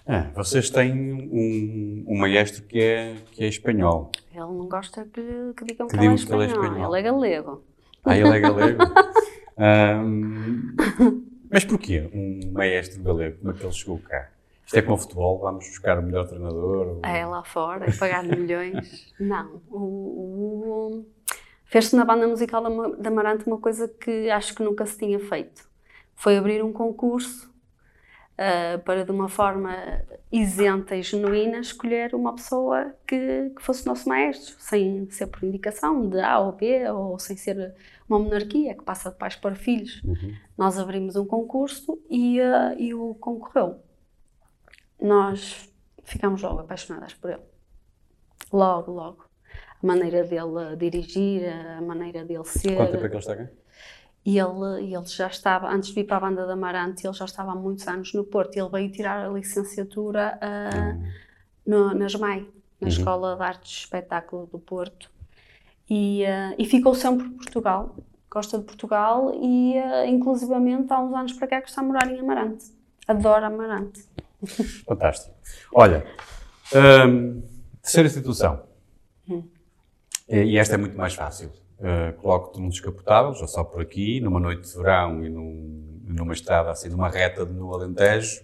[0.07, 4.11] É, vocês têm um, um maestro que é, que é espanhol.
[4.33, 5.23] Ele não gosta que,
[5.57, 6.65] que digam Que que, ele é digam que ele é espanhol.
[6.73, 6.97] espanhol.
[6.97, 7.63] Ele é galego.
[8.05, 8.79] Ah, ele é galego.
[9.59, 10.75] Ahm,
[11.51, 13.39] mas porquê um maestro galego?
[13.39, 14.29] Como é que ele chegou cá?
[14.67, 16.87] Isto é como o futebol, vamos buscar o melhor treinador?
[16.89, 19.13] ou- É lá fora e pagar milhões.
[19.21, 19.61] Não.
[19.71, 21.07] O, o-
[21.73, 24.99] Fez-se na banda musical da Ma- da Amarante uma coisa que acho que nunca se
[24.99, 25.67] tinha feito.
[26.15, 27.51] Foi abrir um concurso
[28.37, 29.75] ah, para, de uma forma
[30.31, 36.07] isenta e genuína, escolher uma pessoa que, que fosse nosso maestro, sem ser por indicação
[36.11, 37.75] de A ou B, ou sem ser
[38.07, 40.03] uma monarquia que passa de pais para filhos.
[40.05, 40.37] Uhum.
[40.59, 43.81] Nós abrimos um concurso e, ah, e o concorreu.
[45.01, 45.73] Nós
[46.05, 47.43] ficámos logo apaixonadas por ele.
[48.53, 49.32] Logo, logo.
[49.83, 51.43] A maneira dele dirigir,
[51.79, 52.77] a maneira dele ser.
[52.77, 53.49] Quanto tempo é que ele está cá?
[54.25, 57.25] E ele, ele já estava, antes de vir para a banda da Amarante, ele já
[57.25, 58.57] estava há muitos anos no Porto.
[58.57, 60.97] Ele veio tirar a licenciatura ah,
[61.67, 62.41] no, na SMAI,
[62.81, 62.89] na Uhum.
[62.89, 65.11] Escola de Artes de Espetáculo do Porto.
[65.91, 67.97] E, ah, e ficou sempre por Portugal.
[68.31, 72.09] Gosta de Portugal e, ah, inclusivamente, há uns anos para cá que está a morar
[72.09, 72.67] em Amarante.
[73.09, 74.05] Adora Amarante.
[74.87, 75.35] Fantástico.
[75.75, 76.07] Olha,
[76.73, 77.43] hum,
[77.83, 78.63] terceira situação.
[80.33, 81.51] E e esta é muito mais fácil.
[81.79, 86.33] Uh, Coloco-te num descapotável, já só por aqui, numa noite de verão e num- numa
[86.33, 88.41] estrada assim, numa reta no Alentejo.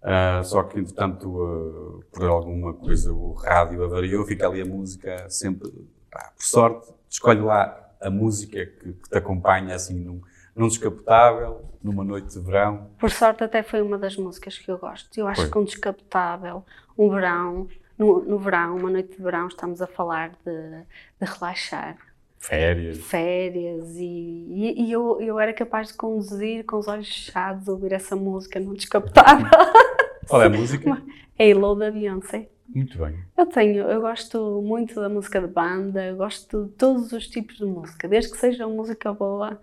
[0.00, 5.28] Uh, só que, entretanto, uh, por alguma coisa o rádio avariou, fica ali a música
[5.28, 5.68] sempre.
[6.10, 10.20] pá, por sorte, escolhe lá a música que, que te acompanha assim num,
[10.54, 12.90] num descapotável, numa noite de verão.
[12.98, 15.18] Por sorte, até foi uma das músicas que eu gosto.
[15.18, 15.50] Eu acho Foi.
[15.50, 16.64] que um descapotável,
[16.96, 20.84] um verão, no, no verão, uma noite de verão, estamos a falar de,
[21.20, 21.96] de relaxar,
[22.38, 22.98] Férias.
[22.98, 27.92] férias e, e, e eu, eu era capaz de conduzir com os olhos fechados, ouvir
[27.92, 29.46] essa música num descapotável.
[30.28, 31.02] Qual é a música?
[31.38, 32.48] Halo da Beyoncé.
[32.68, 33.18] Muito bem.
[33.36, 37.56] Eu tenho, eu gosto muito da música de banda, eu gosto de todos os tipos
[37.56, 39.60] de música, desde que seja uma música boa,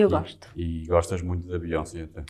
[0.00, 0.48] eu gosto.
[0.56, 2.24] E gostas muito da Beyoncé até.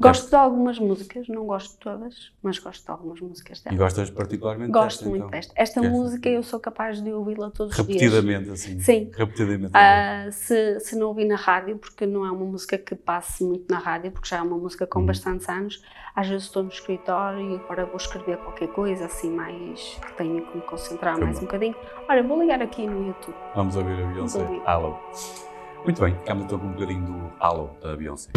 [0.00, 3.76] Gosto de algumas músicas, não gosto de todas, mas gosto de algumas músicas E dela.
[3.76, 5.30] gostas particularmente Gosto desta, muito então?
[5.30, 5.52] desta.
[5.56, 8.00] Esta música eu sou capaz de ouvi-la todos os dias.
[8.02, 8.78] Repetidamente, assim.
[8.80, 9.10] Sim.
[9.14, 9.70] Repetidamente.
[9.74, 13.70] Ah, se, se não ouvi na rádio, porque não é uma música que passe muito
[13.70, 15.82] na rádio, porque já é uma música com bastantes anos,
[16.16, 20.46] às vezes estou no escritório e agora vou escrever qualquer coisa assim mais que tenho
[20.46, 21.42] que me concentrar Tá mais bom.
[21.42, 21.74] um bocadinho.
[22.08, 23.34] Olha, vou ligar aqui no YouTube.
[23.54, 24.38] Vamos ouvir a Beyoncé.
[24.38, 25.53] Vamos ouvir.
[25.84, 28.30] Muito bem, ficamos então um bocadinho do Hello da Beyoncé.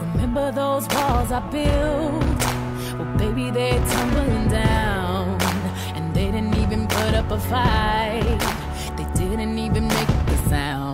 [0.00, 2.44] Remember those walls I built?
[2.96, 5.36] Well, baby, they're tumbling down.
[5.96, 8.38] And they didn't even put up a fight.
[8.96, 10.93] They didn't even make the sound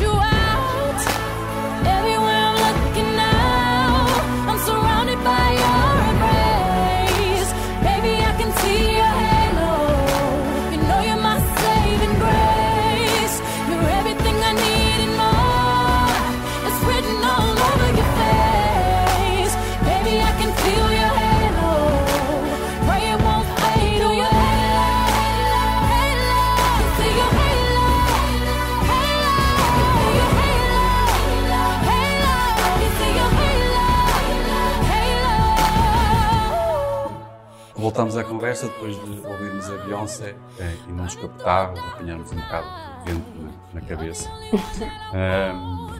[37.91, 42.65] Voltamos à conversa depois de ouvirmos a Beyoncé eh, e não descapotar, apanharmos um bocado
[43.03, 44.29] de vento na, na cabeça.
[45.13, 45.99] Ahm,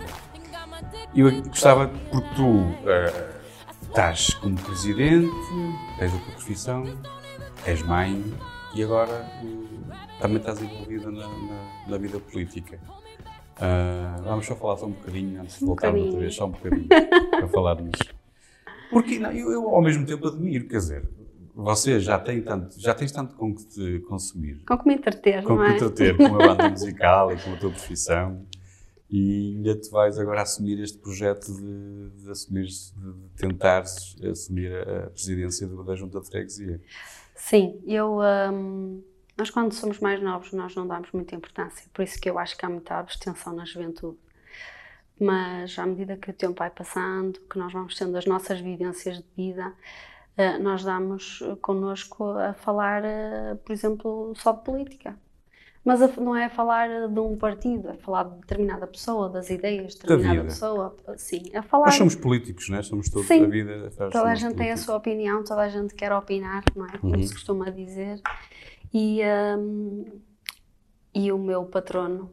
[1.13, 3.31] eu gostava, porque tu eh,
[3.81, 5.29] estás como presidente,
[5.99, 6.83] tens a tua profissão,
[7.65, 8.23] és mãe
[8.73, 12.79] e agora eh, também estás envolvida na, na- na vida política.
[13.59, 16.51] Ah, vamos só falar só um bocadinho antes de Um voltarmos outra vez, só um
[16.51, 17.99] bocadinho, para falarmos.
[18.89, 21.09] Porque não, eu, eu ao mesmo tempo admiro, quer dizer,
[21.53, 25.43] você já tem tanto, já tens tanto com que te consumir, Com que me entreter,
[25.43, 25.77] com não que é?
[25.77, 28.45] te entreter com a banda musical e com a tua profissão
[29.09, 35.09] e ainda te vais agora assumir este projeto de, de assumir, de tentares assumir a,
[35.09, 36.81] presidência da Junta de Freguesia.
[37.35, 38.19] Sim, eu.
[38.53, 39.03] hum,
[39.37, 41.89] nós, quando somos mais novos, nós não damos muita importância.
[41.93, 44.17] Por isso que eu acho que há muita abstenção na juventude.
[45.19, 49.17] Mas à medida que o tempo vai passando, que nós vamos tendo as nossas vivências
[49.17, 49.73] de vida,
[50.59, 55.17] nós damos eh, connosco a falar, eh, por exemplo, só de política.
[55.83, 59.95] Mas a- não é falar de um partido, é falar de determinada pessoa, das ideias
[59.95, 60.95] de Da determinada pessoa.
[61.17, 61.85] Sim, é falar.
[61.87, 62.83] Nós somos políticos, não é?
[62.83, 63.43] Somos todos Sim.
[63.45, 63.89] a vida.
[64.11, 64.81] Toda a gente tem a políticos.
[64.83, 66.97] sua opinião, toda a gente quer opinar, não é?
[66.99, 67.23] Como Uhum.
[67.23, 68.21] se costuma dizer.
[68.93, 69.21] E,
[69.57, 70.05] hum,
[71.15, 72.31] e o meu patrono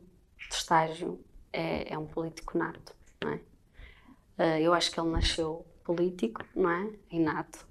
[0.50, 1.18] de estágio
[1.52, 2.94] é, é um político nato,
[3.24, 4.60] não é?
[4.60, 6.90] Eu acho que ele nasceu político, não é?
[7.10, 7.66] Inato.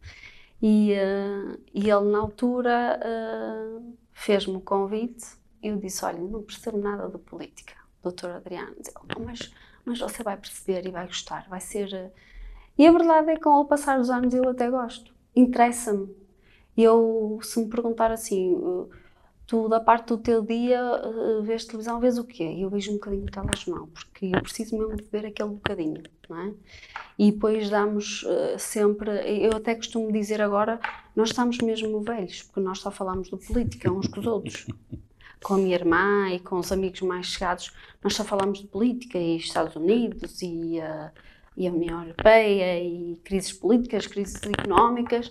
[0.62, 3.80] E, ah, e ele, na altura, ah,
[4.14, 5.26] fez-me o convite
[5.62, 8.72] e eu disse: Olha, não percebo nada de política, doutor Adriano.
[8.78, 9.52] Ele, "Não, mas,
[9.86, 11.94] mas você vai perceber e vai gostar, vai ser.
[11.96, 12.12] ah,
[12.78, 15.14] e a verdade é que, com o passar dos anos, eu até gosto.
[15.36, 16.16] Interessa-me.
[16.76, 18.90] Eu, se me perguntar assim, uh,
[19.48, 22.56] tu, da parte do teu dia, uh, vês televisão, vês o quê?
[22.60, 26.04] Eu vejo um bocadinho de telejornal, porque eu preciso mesmo de ver aquele bocadinho,
[26.36, 26.54] é?
[27.18, 30.80] E depois damos uh, sempre, eu até costumo dizer agora,
[31.16, 34.66] nós estamos mesmo velhos, porque nós só falamos de política uns com os outros.
[35.44, 37.72] Com a minha irmã e com os amigos mais chegados,
[38.04, 41.12] nós só falamos de política e Estados Unidos e, uh,
[41.56, 45.30] e a União Europeia e crises políticas, crises económicas.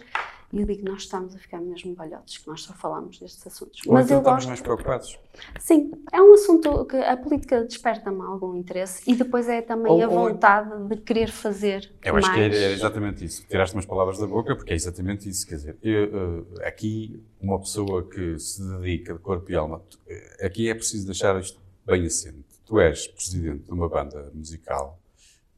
[0.52, 3.80] E eu digo, nós estamos a ficar mesmo velhotes, que nós só falamos destes assuntos.
[3.86, 4.48] Ou Mas então eu estamos gosto.
[4.48, 5.18] mais preocupados.
[5.58, 10.02] Sim, é um assunto que a política desperta-me algum interesse e depois é também Ou-
[10.04, 12.24] a ou- vontade de querer fazer Eu mais.
[12.26, 13.44] acho que era, era exatamente isso.
[13.48, 15.46] Tiraste umas palavras da boca, porque é exatamente isso.
[15.46, 20.46] Quer dizer, eu, eh, aqui, uma pessoa que se dedica de corpo e alma, eh,
[20.46, 22.44] aqui é preciso deixar isto bem assente.
[22.64, 24.98] Tu és presidente de uma banda musical,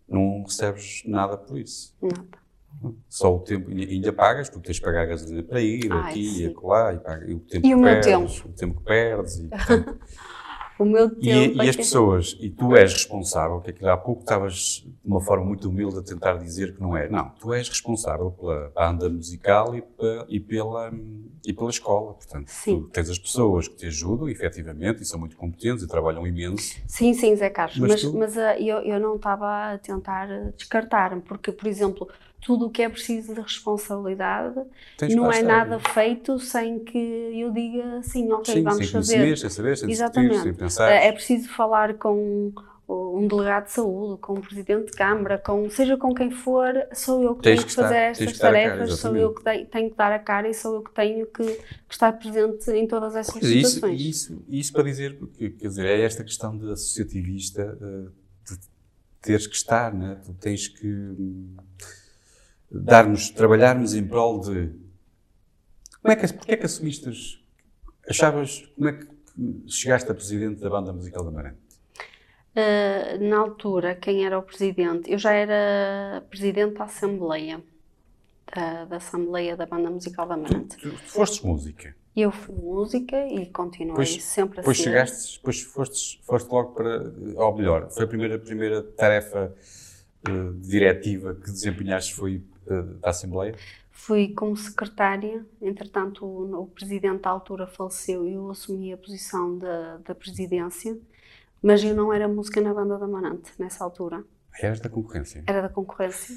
[0.08, 1.94] não recebes nada por isso.
[2.02, 2.38] Nada.
[3.08, 6.10] Só o tempo, e ainda pagas, porque tens de pagar a gasolina para ir, Ai,
[6.10, 6.42] aqui sim.
[6.42, 9.36] e acolá, e, paga, e o tempo E que o perdes, o tempo que perdes.
[9.38, 9.98] E, portanto,
[10.78, 11.56] O meu e, tempo.
[11.56, 14.54] e é as que- pessoas, e tu és responsável, que aquilo há pouco estavas
[14.86, 17.08] de uma forma muito humilde a tentar dizer que não é.
[17.08, 19.82] Não, tu és responsável pela banda musical e,
[20.28, 20.92] e pela,
[21.44, 22.14] e pela escola.
[22.14, 22.82] Portanto, Sim.
[22.82, 26.76] tu tens as pessoas que te ajudam, efetivamente, e são muito competentes e trabalham imenso.
[26.86, 30.28] Sim, sim, Zé Carlos, Mas mas, tu- mas, ah, eu, eu não estava a tentar
[30.56, 32.08] descartar-me, porque, por exemplo,
[32.40, 34.60] tudo o que é preciso de responsabilidade
[34.96, 35.46] Tens não é estar.
[35.46, 39.36] nada feito sem que eu diga assim, ok, Sim, vamos sem fazer.
[39.36, 40.38] sem saber, sem discutir, Exatamente.
[40.42, 40.90] sem pensar.
[40.90, 42.52] É preciso falar com
[42.90, 47.22] um delegado de saúde, com um presidente de Câmara, com, seja com quem for, sou
[47.22, 49.44] eu que Tens tenho que estar- fazer tens estas a cara, tarefas, sou eu que
[49.44, 52.70] tenho, tenho que dar a cara e sou eu que tenho que, que estar presente
[52.70, 54.00] em todas essas Pois, isso, situações.
[54.00, 58.08] isso, isso para dizer que, quer dizer, é esta questão de associativista eh,
[58.50, 58.58] de
[59.20, 60.18] teres que estar, né?
[60.24, 61.56] tu tens que hum,
[62.70, 64.70] darmos, trabalharmos em prol de
[66.02, 67.38] como é que, porque é que assumiste, as-
[68.08, 69.06] achavas, como é que
[69.66, 71.58] chegaste a presidente da banda musical da Marante?
[72.56, 75.10] Uh, na altura, quem era o presidente?
[75.10, 77.62] Eu já era presidente da Assembleia,
[78.54, 80.76] da, da Assembleia da Banda Musical da Amarante.
[80.76, 84.84] Tu, tu fostes música, Eu fui música e continuei Pois- sempre a depois ser.
[84.84, 89.54] chegaste, depois foste, foste logo para, ou melhor, foi a primeira, primeira tarefa
[90.26, 93.54] eh, diretiva que desempenhaste foi da Assembleia?
[93.98, 99.58] fui como secretária, entretanto o, o presidente da altura faleceu e eu assumi a posição
[99.58, 100.96] da, da presidência,
[101.60, 104.24] mas eu não era música na banda da Amarante nessa altura,
[104.62, 105.42] Eras da concorrência.
[105.46, 106.34] era da concorrência.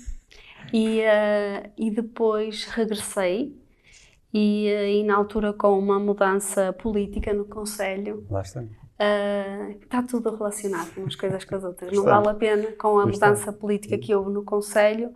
[0.73, 3.55] E, eh, e depois regressei
[4.33, 8.61] e, eh, e na altura com uma mudança política no Conselho, Lá está.
[8.61, 11.91] Uh, está tudo relacionado umas coisas com as outras.
[11.91, 15.11] Não vale a pena, com a mudança política que houve no Conselho,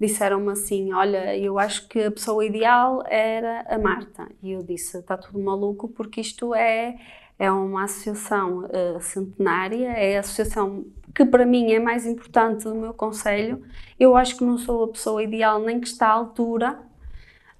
[0.00, 4.28] disseram-me assim: Olha, eu acho que a pessoa ideal era a Marta.
[4.42, 6.96] E eu disse: Está tudo maluco, porque isto é,
[7.38, 10.84] é uma associação uh, centenária, é a associação
[11.14, 13.62] que para mim é mais importante do meu Conselho.
[13.98, 16.78] Eu acho que não sou a pessoa ideal, nem que está à altura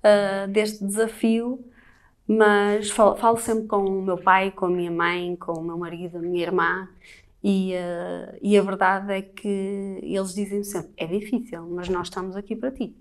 [0.04, 1.64] uh, deste desafio
[2.28, 5.78] mas falo, falo sempre com o meu pai, com a minha mãe, com o meu
[5.78, 6.86] marido, a minha irmã,
[7.42, 12.36] e, eh, e a verdade é que eles dizem sempre: é difícil, mas nós estamos
[12.36, 12.96] aqui para ti.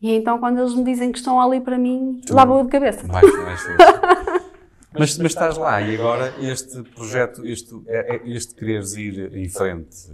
[0.00, 3.06] E então, quando eles me dizem que estão ali para mim, lá vou de cabeça.
[3.06, 3.60] Mais, mais
[4.92, 9.48] mas, mas estás lá e agora este projeto, este, é- é- este quereres ir em
[9.48, 10.12] frente,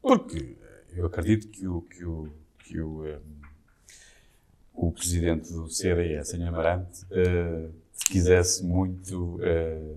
[0.00, 0.56] porque
[0.96, 2.28] eu acredito que o, que o,
[2.58, 3.18] que o, eh,
[4.72, 6.46] o presidente do CDS, Sr.
[6.48, 6.98] Amarante,
[7.92, 9.38] se quisesse muito.
[9.42, 9.94] eh,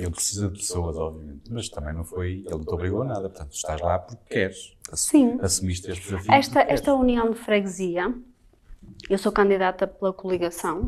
[0.00, 2.44] ele precisa de pessoas, obviamente, mas também não foi.
[2.46, 4.76] Ele não te obrigou a nada, portanto, estás lá porque queres.
[4.92, 5.38] Sim.
[5.40, 6.32] Assumiste este desafio.
[6.32, 8.14] Esta, esta união de freguesia,
[9.08, 10.86] eu sou candidata pela coligação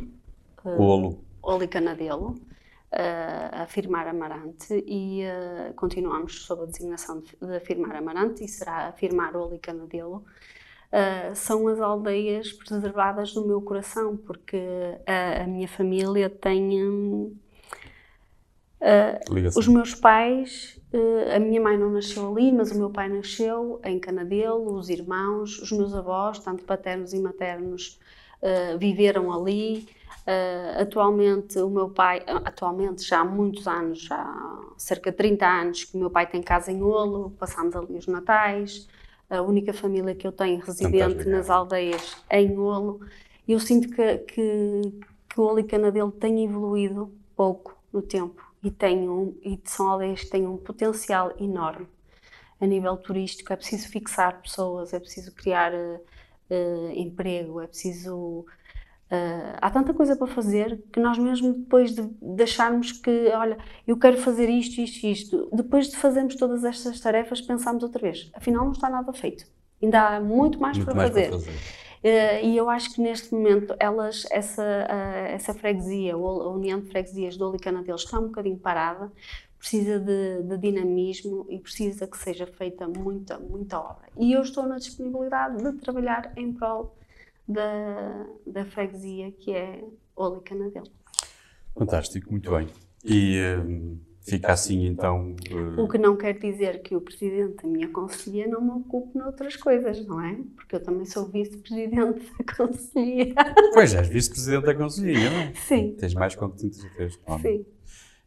[0.62, 0.78] queres.
[0.78, 1.24] Olo.
[1.42, 2.36] Oli Canadelo,
[2.90, 8.48] eh, a firmar Amarante e eh, continuamos sob a designação de, de firmar Amarante e
[8.48, 10.24] será a firmar Oli Canadelo.
[10.92, 14.58] Eh, são as aldeias preservadas do meu coração, porque
[15.06, 16.84] a, a minha família tem.
[16.84, 17.36] hum,
[19.30, 19.60] Ligação.
[19.60, 23.80] os meus pais, eh, a minha mãe não nasceu ali, mas o meu pai nasceu
[23.84, 28.00] em Canadelo, os irmãos, os meus avós, tanto paternos e maternos,
[28.42, 29.88] eh, viveram ali.
[30.26, 35.16] Eh, atualmente, o meu pai, ah, atualmente já há muitos anos, já há cerca de
[35.16, 38.88] 30 anos, que o meu pai tem casa em Olo, passamos ali os natais.
[39.30, 43.00] A única família que eu tenho residente nas aldeias é em Olo.
[43.48, 44.80] Eu sinto que, que,
[45.28, 49.88] que o Olo e Canadelo tem evoluído pouco no tempo e, tem um, e são
[49.90, 51.86] aldeias que têm um potencial enorme
[52.60, 53.52] a nível turístico.
[53.52, 56.00] É preciso fixar pessoas, é preciso criar eh,
[56.50, 58.46] eh, emprego, é preciso.
[59.10, 63.58] eh, há tanta coisa para fazer que nós, mesmo depois de, de acharmos que, olha,
[63.86, 68.30] eu quero fazer isto, isto, isto, depois de fazermos todas estas tarefas, pensamos outra vez:
[68.34, 69.44] afinal, não está nada feito.
[69.82, 71.28] Ainda há muito mais, Muito para, mais fazer.
[71.28, 71.62] para fazer.
[72.02, 76.88] Eh, e eu acho que neste momento elas, essa, eh, essa freguesia, a União de
[76.88, 79.12] Freguesias do Olicana deles está um bocadinho parada,
[79.56, 84.08] precisa de, de dinamismo e precisa que seja feita muita, muita obra.
[84.18, 86.96] E eu estou na disponibilidade de trabalhar em prol
[87.46, 89.84] da, da freguesia que é
[90.16, 90.90] Olicana deles.
[91.78, 92.68] Fantástico, muito bem.
[93.04, 95.34] E hum, fica assim então.
[95.50, 99.16] eh, O que não quer dizer que o presidente da minha conselhia não me ocupe
[99.18, 100.38] noutras coisas, não é?
[100.56, 103.34] Porque eu também sou vice-presidente da conselhia.
[103.74, 105.52] Pois és vice-presidente da Conselhia, não é?
[105.54, 107.18] Sim, Tens mais competências que tens.
[107.26, 107.38] é?
[107.38, 107.66] sim.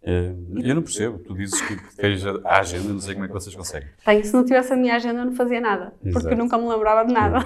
[0.08, 1.18] Eh, eu não percebo.
[1.18, 3.90] Tu dizes que tens a agenda, não sei como é que vocês conseguem.
[4.06, 5.94] Tenho, se não tivesse a minha agenda, eu não fazia nada.
[6.04, 6.36] Porque Exato.
[6.36, 7.44] nunca me lembrava de nada.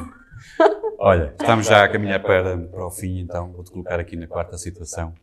[0.97, 4.57] Olha, estamos já a caminhar para, para o fim, então vou-te colocar aqui na quarta
[4.57, 5.13] situação.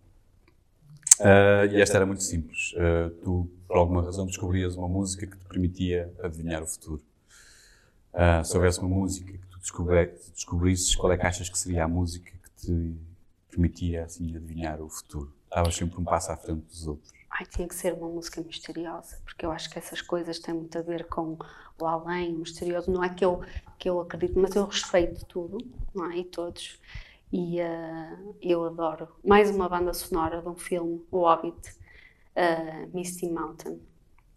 [1.20, 2.74] Ah, e esta era muito simples.
[2.76, 7.02] Ah, tu, por alguma razão, descobrias uma música que te permitia adivinhar o futuro.
[8.12, 11.84] Ah, se houvesse uma música que tu descobre- descobrisses, qual é que achas que seria
[11.84, 12.94] a música que te
[13.50, 15.32] permitia assim, adivinhar o futuro?
[15.44, 17.12] Estavas sempre um passo à frente dos outros.
[17.30, 20.78] Ai, tinha que ser uma música misteriosa, porque eu acho que essas coisas têm muito
[20.78, 21.36] a ver com
[21.78, 22.90] o além, o misterioso.
[22.90, 23.42] Não é que eu,
[23.78, 25.58] que eu acredito, mas eu respeito tudo,
[25.94, 26.18] não é?
[26.18, 26.80] E todos.
[27.32, 29.08] E ah, eu adoro.
[29.24, 31.76] Mais uma banda sonora de um filme, O Hobbit,
[32.36, 33.80] ah, Misty Mountain.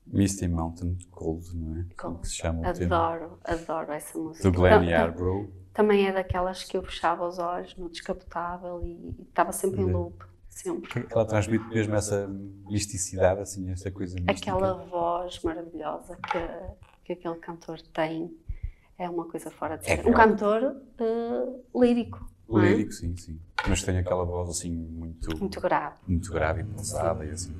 [0.08, 1.86] Misty Mountain Cold, não é?
[1.96, 2.96] Como que se chama o tema?
[2.96, 4.50] Adoro, adoro essa música.
[4.50, 5.52] Do Glenn Yarbrough.
[5.72, 10.26] Também é daquelas que eu fechava os olhos no descapotável e estava sempre em loop,
[10.50, 11.06] sempre.
[11.12, 14.52] Ela transmite mesmo essa misticidade, assim, essa coisa mística.
[14.52, 18.36] Aquela voz maravilhosa que, que aquele cantor tem
[18.98, 20.10] é uma coisa fora de É série.
[20.10, 20.32] um claro.
[20.32, 22.39] cantor eh, lírico, é?
[22.52, 23.40] Lírico, sim, sim.
[23.68, 25.96] Mas tem aquela voz assim muito, muito grave.
[26.08, 27.54] muito grave e pesada e assim.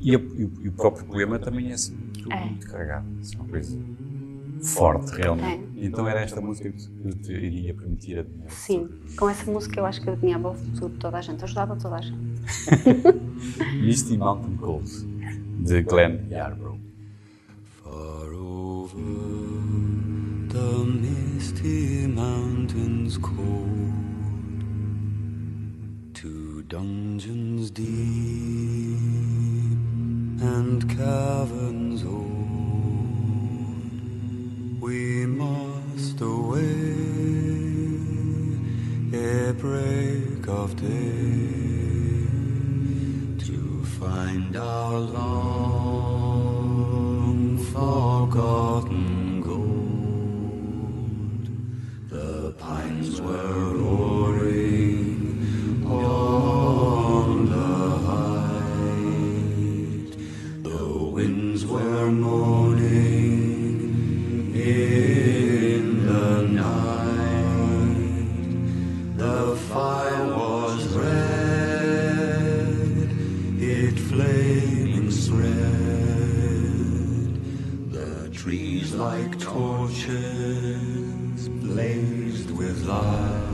[0.00, 2.44] E, a- e o, e o próprio poema também é assim muito, É.
[2.44, 3.06] muito carregado.
[3.20, 3.78] Assim, uma coisa
[4.62, 5.68] forte, realmente.
[5.76, 8.48] Então era esta música que te iria permitir adivinhar.
[8.48, 11.44] o Sim, com essa música eu acho que adivinhava o futuro de toda a gente,
[11.44, 12.24] ajudava toda a gente.
[13.84, 14.90] Misty Mountain Cold,
[15.60, 16.78] de Glenn Yarbrough.
[17.82, 18.94] Far over
[20.48, 23.92] the misty mountains cold,
[26.74, 27.86] dungeons deep
[30.42, 32.32] and caverns old,
[34.80, 36.64] we must away
[39.12, 42.26] ere break of day
[43.46, 45.53] to find our long
[80.04, 83.50] torches blazed with light.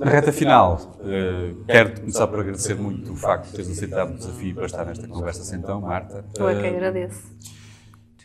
[0.00, 4.54] Reta final, eh, quero começar por agradecer muito o facto de teres aceitado o desafio
[4.54, 6.24] para estar nesta conversa então, Marta.
[6.36, 7.22] Eu é que Eh, agradeço.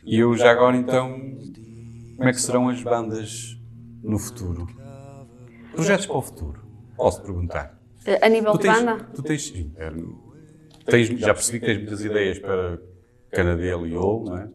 [0.04, 1.10] E eu já agora então,
[2.18, 3.58] como é que serão as bandas
[4.04, 4.68] no futuro?
[5.72, 6.62] Projetos para o futuro,
[6.98, 7.80] posso perguntar.
[8.06, 9.92] Eh, A nível Tu de tens, banda, tu tens, sim, é,
[10.90, 12.80] tens- já percebi que tens muitas ideias para
[13.32, 14.50] Canadelo e Owl, não é?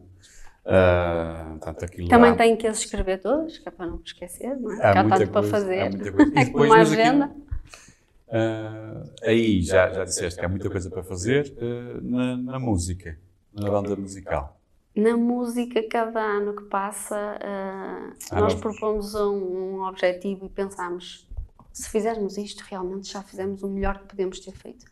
[1.83, 4.71] Aquilo também há- tenho que as escrever todas, que é para não me esquecer, não
[4.71, 4.83] é?
[4.83, 5.89] Há há tanto para coisa, há fazer.
[5.89, 6.31] muita coisa.
[6.31, 7.44] E É depois, como a mas aquilo-
[8.29, 13.17] Ah, aí já, já disseste que há muita coisa para fazer ah, na, na música,
[13.53, 14.59] na banda musical.
[14.95, 21.27] Na música, cada ano que passa, ah, Há nós propomos um, um objetivo e pensamos:
[21.71, 24.85] se fizermos isto, realmente já fizemos o melhor que podemos ter feito.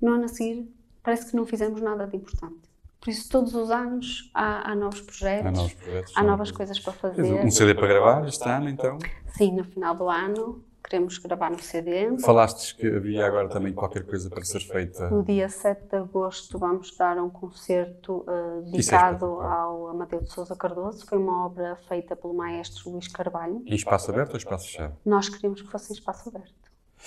[0.00, 0.66] No ano a seguir,
[1.02, 2.70] parece que não fizemos nada de importante.
[2.98, 6.12] Por isso, todos os anos há, há novos projetos, Há novos projetos.
[6.16, 7.22] há novas coisas para fazer.
[7.22, 8.98] Um CD para gravar este ano, então.
[9.36, 12.18] Sim, no final do ano, queremos gravar no CD.
[12.18, 15.08] Falaste que havia agora também qualquer coisa para ser feita.
[15.08, 20.56] No dia 7 de agosto vamos dar um concerto é dedicado ao Amadeu de Sousa
[20.56, 21.06] Cardoso.
[21.06, 23.62] Foi uma obra feita pelo maestro Luís Carvalho.
[23.64, 24.96] Em espaço aberto ou espaço fechado?
[25.06, 26.52] Nós queríamos que fosse em espaço aberto.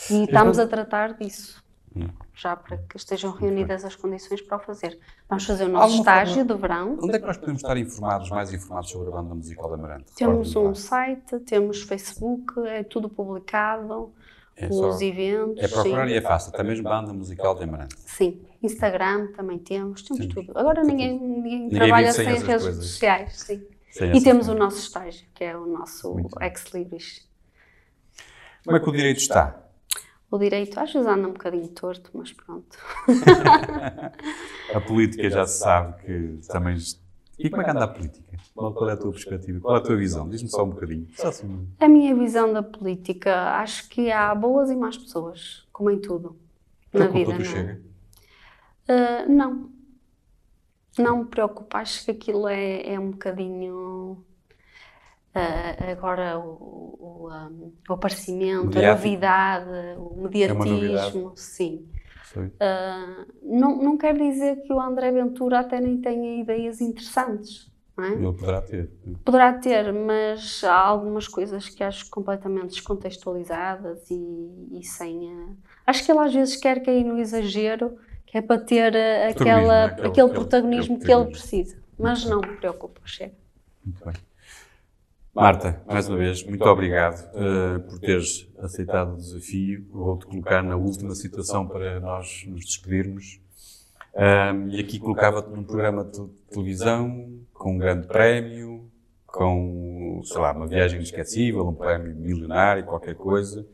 [0.10, 1.62] E estamos a tratar disso.
[2.34, 5.00] Já para que estejam reunidas as condições para o fazer.
[5.30, 6.98] Vamos fazer o nosso Alguma estágio forma- de verão.
[7.02, 10.12] Onde é que nós podemos estar informados, mais informados sobre a banda musical da Amarante?
[10.16, 14.12] Temos um site, temos Facebook, é tudo publicado,
[14.56, 15.64] É os só- eventos.
[15.64, 16.14] É procurar sim.
[16.14, 16.54] e é fácil.
[16.54, 17.96] Até mesmo banda musical de Amarante.
[18.00, 20.30] Sim, Instagram também temos, temos Sim.
[20.30, 20.58] tudo.
[20.58, 22.86] Agora ninguém, ninguém, Ninguém trabalha sem sem, essas redes coisas.
[22.88, 23.64] sociais, sim.
[23.92, 24.56] Sem E temos o coisas.
[24.60, 26.48] nosso estágio, que é o nosso Muito bem.
[26.50, 27.28] ex-libris.
[28.66, 29.63] Como é que o direito está?
[30.34, 32.76] O direito às vezes anda um bocadinho torto, mas pronto.
[34.74, 36.76] A política já se sabe que também.
[37.38, 38.36] E como é que anda a política?
[38.56, 39.60] Qual é a tua perspectiva?
[39.60, 40.28] Qual é a tua visão?
[40.28, 41.08] Diz-me só um bocadinho.
[41.24, 41.68] Assim.
[41.80, 46.36] A minha visão da política, acho que há boas e más pessoas, como em tudo
[46.92, 47.32] na vida.
[47.32, 47.46] Não, é?
[47.46, 47.82] Chega?
[48.88, 49.70] Ah, não.
[50.98, 54.26] Não me preocupa, acho que aquilo é, é um bocadinho.
[55.34, 57.50] Ah, agora o, o, ah,
[57.90, 58.96] o aparecimento, a Mediático.
[59.06, 61.40] novidade, o mediatismo, novidade.
[61.40, 61.88] sim.
[62.60, 68.06] Ah, não, não quer dizer que o André Ventura até nem tenha ideias interessantes, não
[68.06, 68.14] é?
[68.14, 68.90] Ele poderá ter.
[69.24, 75.32] Poderá ter, mas há algumas coisas que acho completamente descontextualizadas e, e sem.
[75.32, 75.48] eh,
[75.86, 78.96] Acho que ele às vezes quer cair no exagero, que é para ter
[79.30, 79.86] aquela, não é?
[79.86, 81.78] Aquele- aquele protagonismo que ele precisa.
[82.00, 83.34] Mas não me preocupa, chega.
[83.86, 84.14] Muito bem.
[85.34, 89.84] Marta, mais uma vez, muito obrigado eh, por teres aceitado o desafio.
[89.92, 93.42] Vou-te colocar na última situação para nós nos despedirmos.
[94.16, 98.88] Ahm, e aqui colocava-te num programa de televisão, com um grande prémio,
[99.26, 103.66] com, sei lá, uma viagem inesquecível, um prémio milionário, qualquer coisa.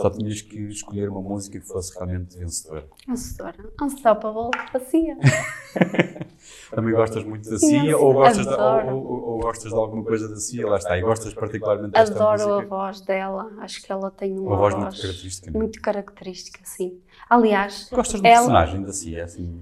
[0.00, 2.86] Só tinhas que escolher uma música que fosse realmente vencedora.
[3.06, 3.72] Vencedora.
[3.82, 5.16] Unstoppable, passia.
[6.70, 8.96] Também gostas muito da CIA ou gostas, de, ou, adoro.
[8.96, 10.68] ou- ou- gostas de alguma coisa da CIA?
[10.68, 10.96] Lá está.
[10.96, 12.68] E gostas particularmente desta Adoro a música?
[12.68, 13.52] voz dela.
[13.58, 15.52] Acho que ela tem uma, Uma voz muito característica, é?
[15.52, 17.00] muito característica, sim.
[17.28, 19.24] Aliás, Gostas do ela- personagem da CIA?
[19.24, 19.60] Assim,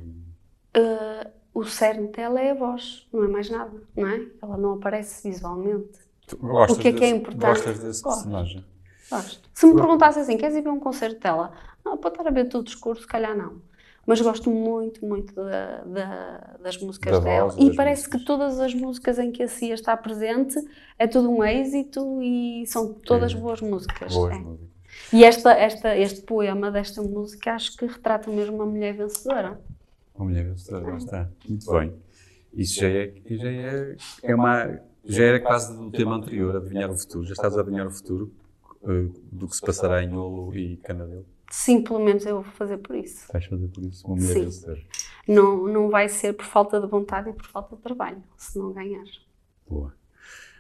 [0.75, 4.27] eh, o cerne dela é a voz, não é mais nada, não é?
[4.43, 5.99] Ela não aparece visualmente.
[6.27, 7.47] tu gostas O que é que é desse- importante?
[7.47, 8.17] Gostas desse Gosto.
[8.25, 8.65] personagem?
[9.11, 9.49] Gosto.
[9.55, 11.53] Se me perguntasse assim, queres ir ver um concerto dela?
[11.85, 13.61] Ah, para estar a ver tudo escuro, se calhar não.
[14.09, 17.49] mas gosto muito, muito da- da- das músicas Da dela.
[17.51, 18.21] voz e parece músicas.
[18.21, 20.55] que todas as músicas em que a Cia está presente
[20.97, 24.15] é tudo um êxito e são todas boas músicas.
[24.15, 24.39] Boas é.
[24.39, 24.69] músicas.
[25.13, 29.61] E esta, esta, este poema desta música acho que retrata mesmo uma mulher vencedora.
[30.15, 31.29] Uma mulher vencedora, lá está.
[31.49, 31.93] Muito bem.
[32.55, 36.97] Isso já é, já é, é uma, já era quase do tema anterior, adivinhar o
[36.97, 37.25] futuro.
[37.25, 38.33] Já estás a adivinhar o futuro
[39.33, 41.27] do que se passará em Olo e Canadelo.
[41.51, 43.27] Sim, pelo menos eu vou fazer por isso.
[43.33, 44.45] Vais fazer por isso, uma mulher Sim.
[44.45, 44.81] vencedora.
[45.29, 48.73] Não, não vai ser por falta de vontade e por falta de trabalho, se não
[48.73, 49.05] ganhar.
[49.69, 49.93] Boa.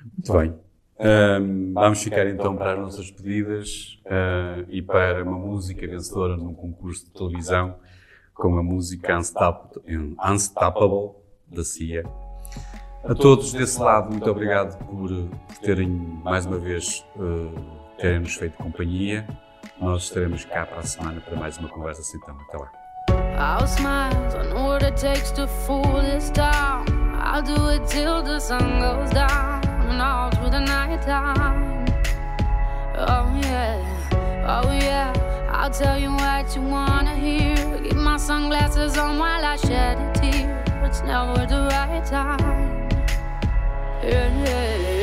[0.03, 0.55] Muito bem.
[0.99, 6.55] Ahm, vamos ficar então para as nossas pedidas ah, e para uma música vencedora num
[6.55, 7.77] concurso de televisão
[8.33, 9.83] com a música Unstoppable,
[10.25, 11.17] Unstoppable
[11.47, 12.05] da CIA.
[13.05, 15.11] A todos desse lado, muito obrigado por,
[15.61, 19.27] terem mais uma vez eh, terem nos feito companhia.
[19.79, 22.37] Nós estaremos cá para a semana para mais uma conversa assim então.
[22.49, 22.71] Até lá.
[23.39, 26.87] I'll smile, I know what it takes to fool this town.
[27.15, 31.85] I'll do it till the sun goes down and all through the night time.
[32.97, 33.83] Oh yeah,
[34.47, 35.13] oh yeah.
[35.51, 37.57] I'll tell you what you wanna hear.
[37.83, 40.65] Keep my sunglasses on while I shed a tear.
[40.85, 42.89] It's never the right time.
[44.03, 44.96] Yeah, yeah.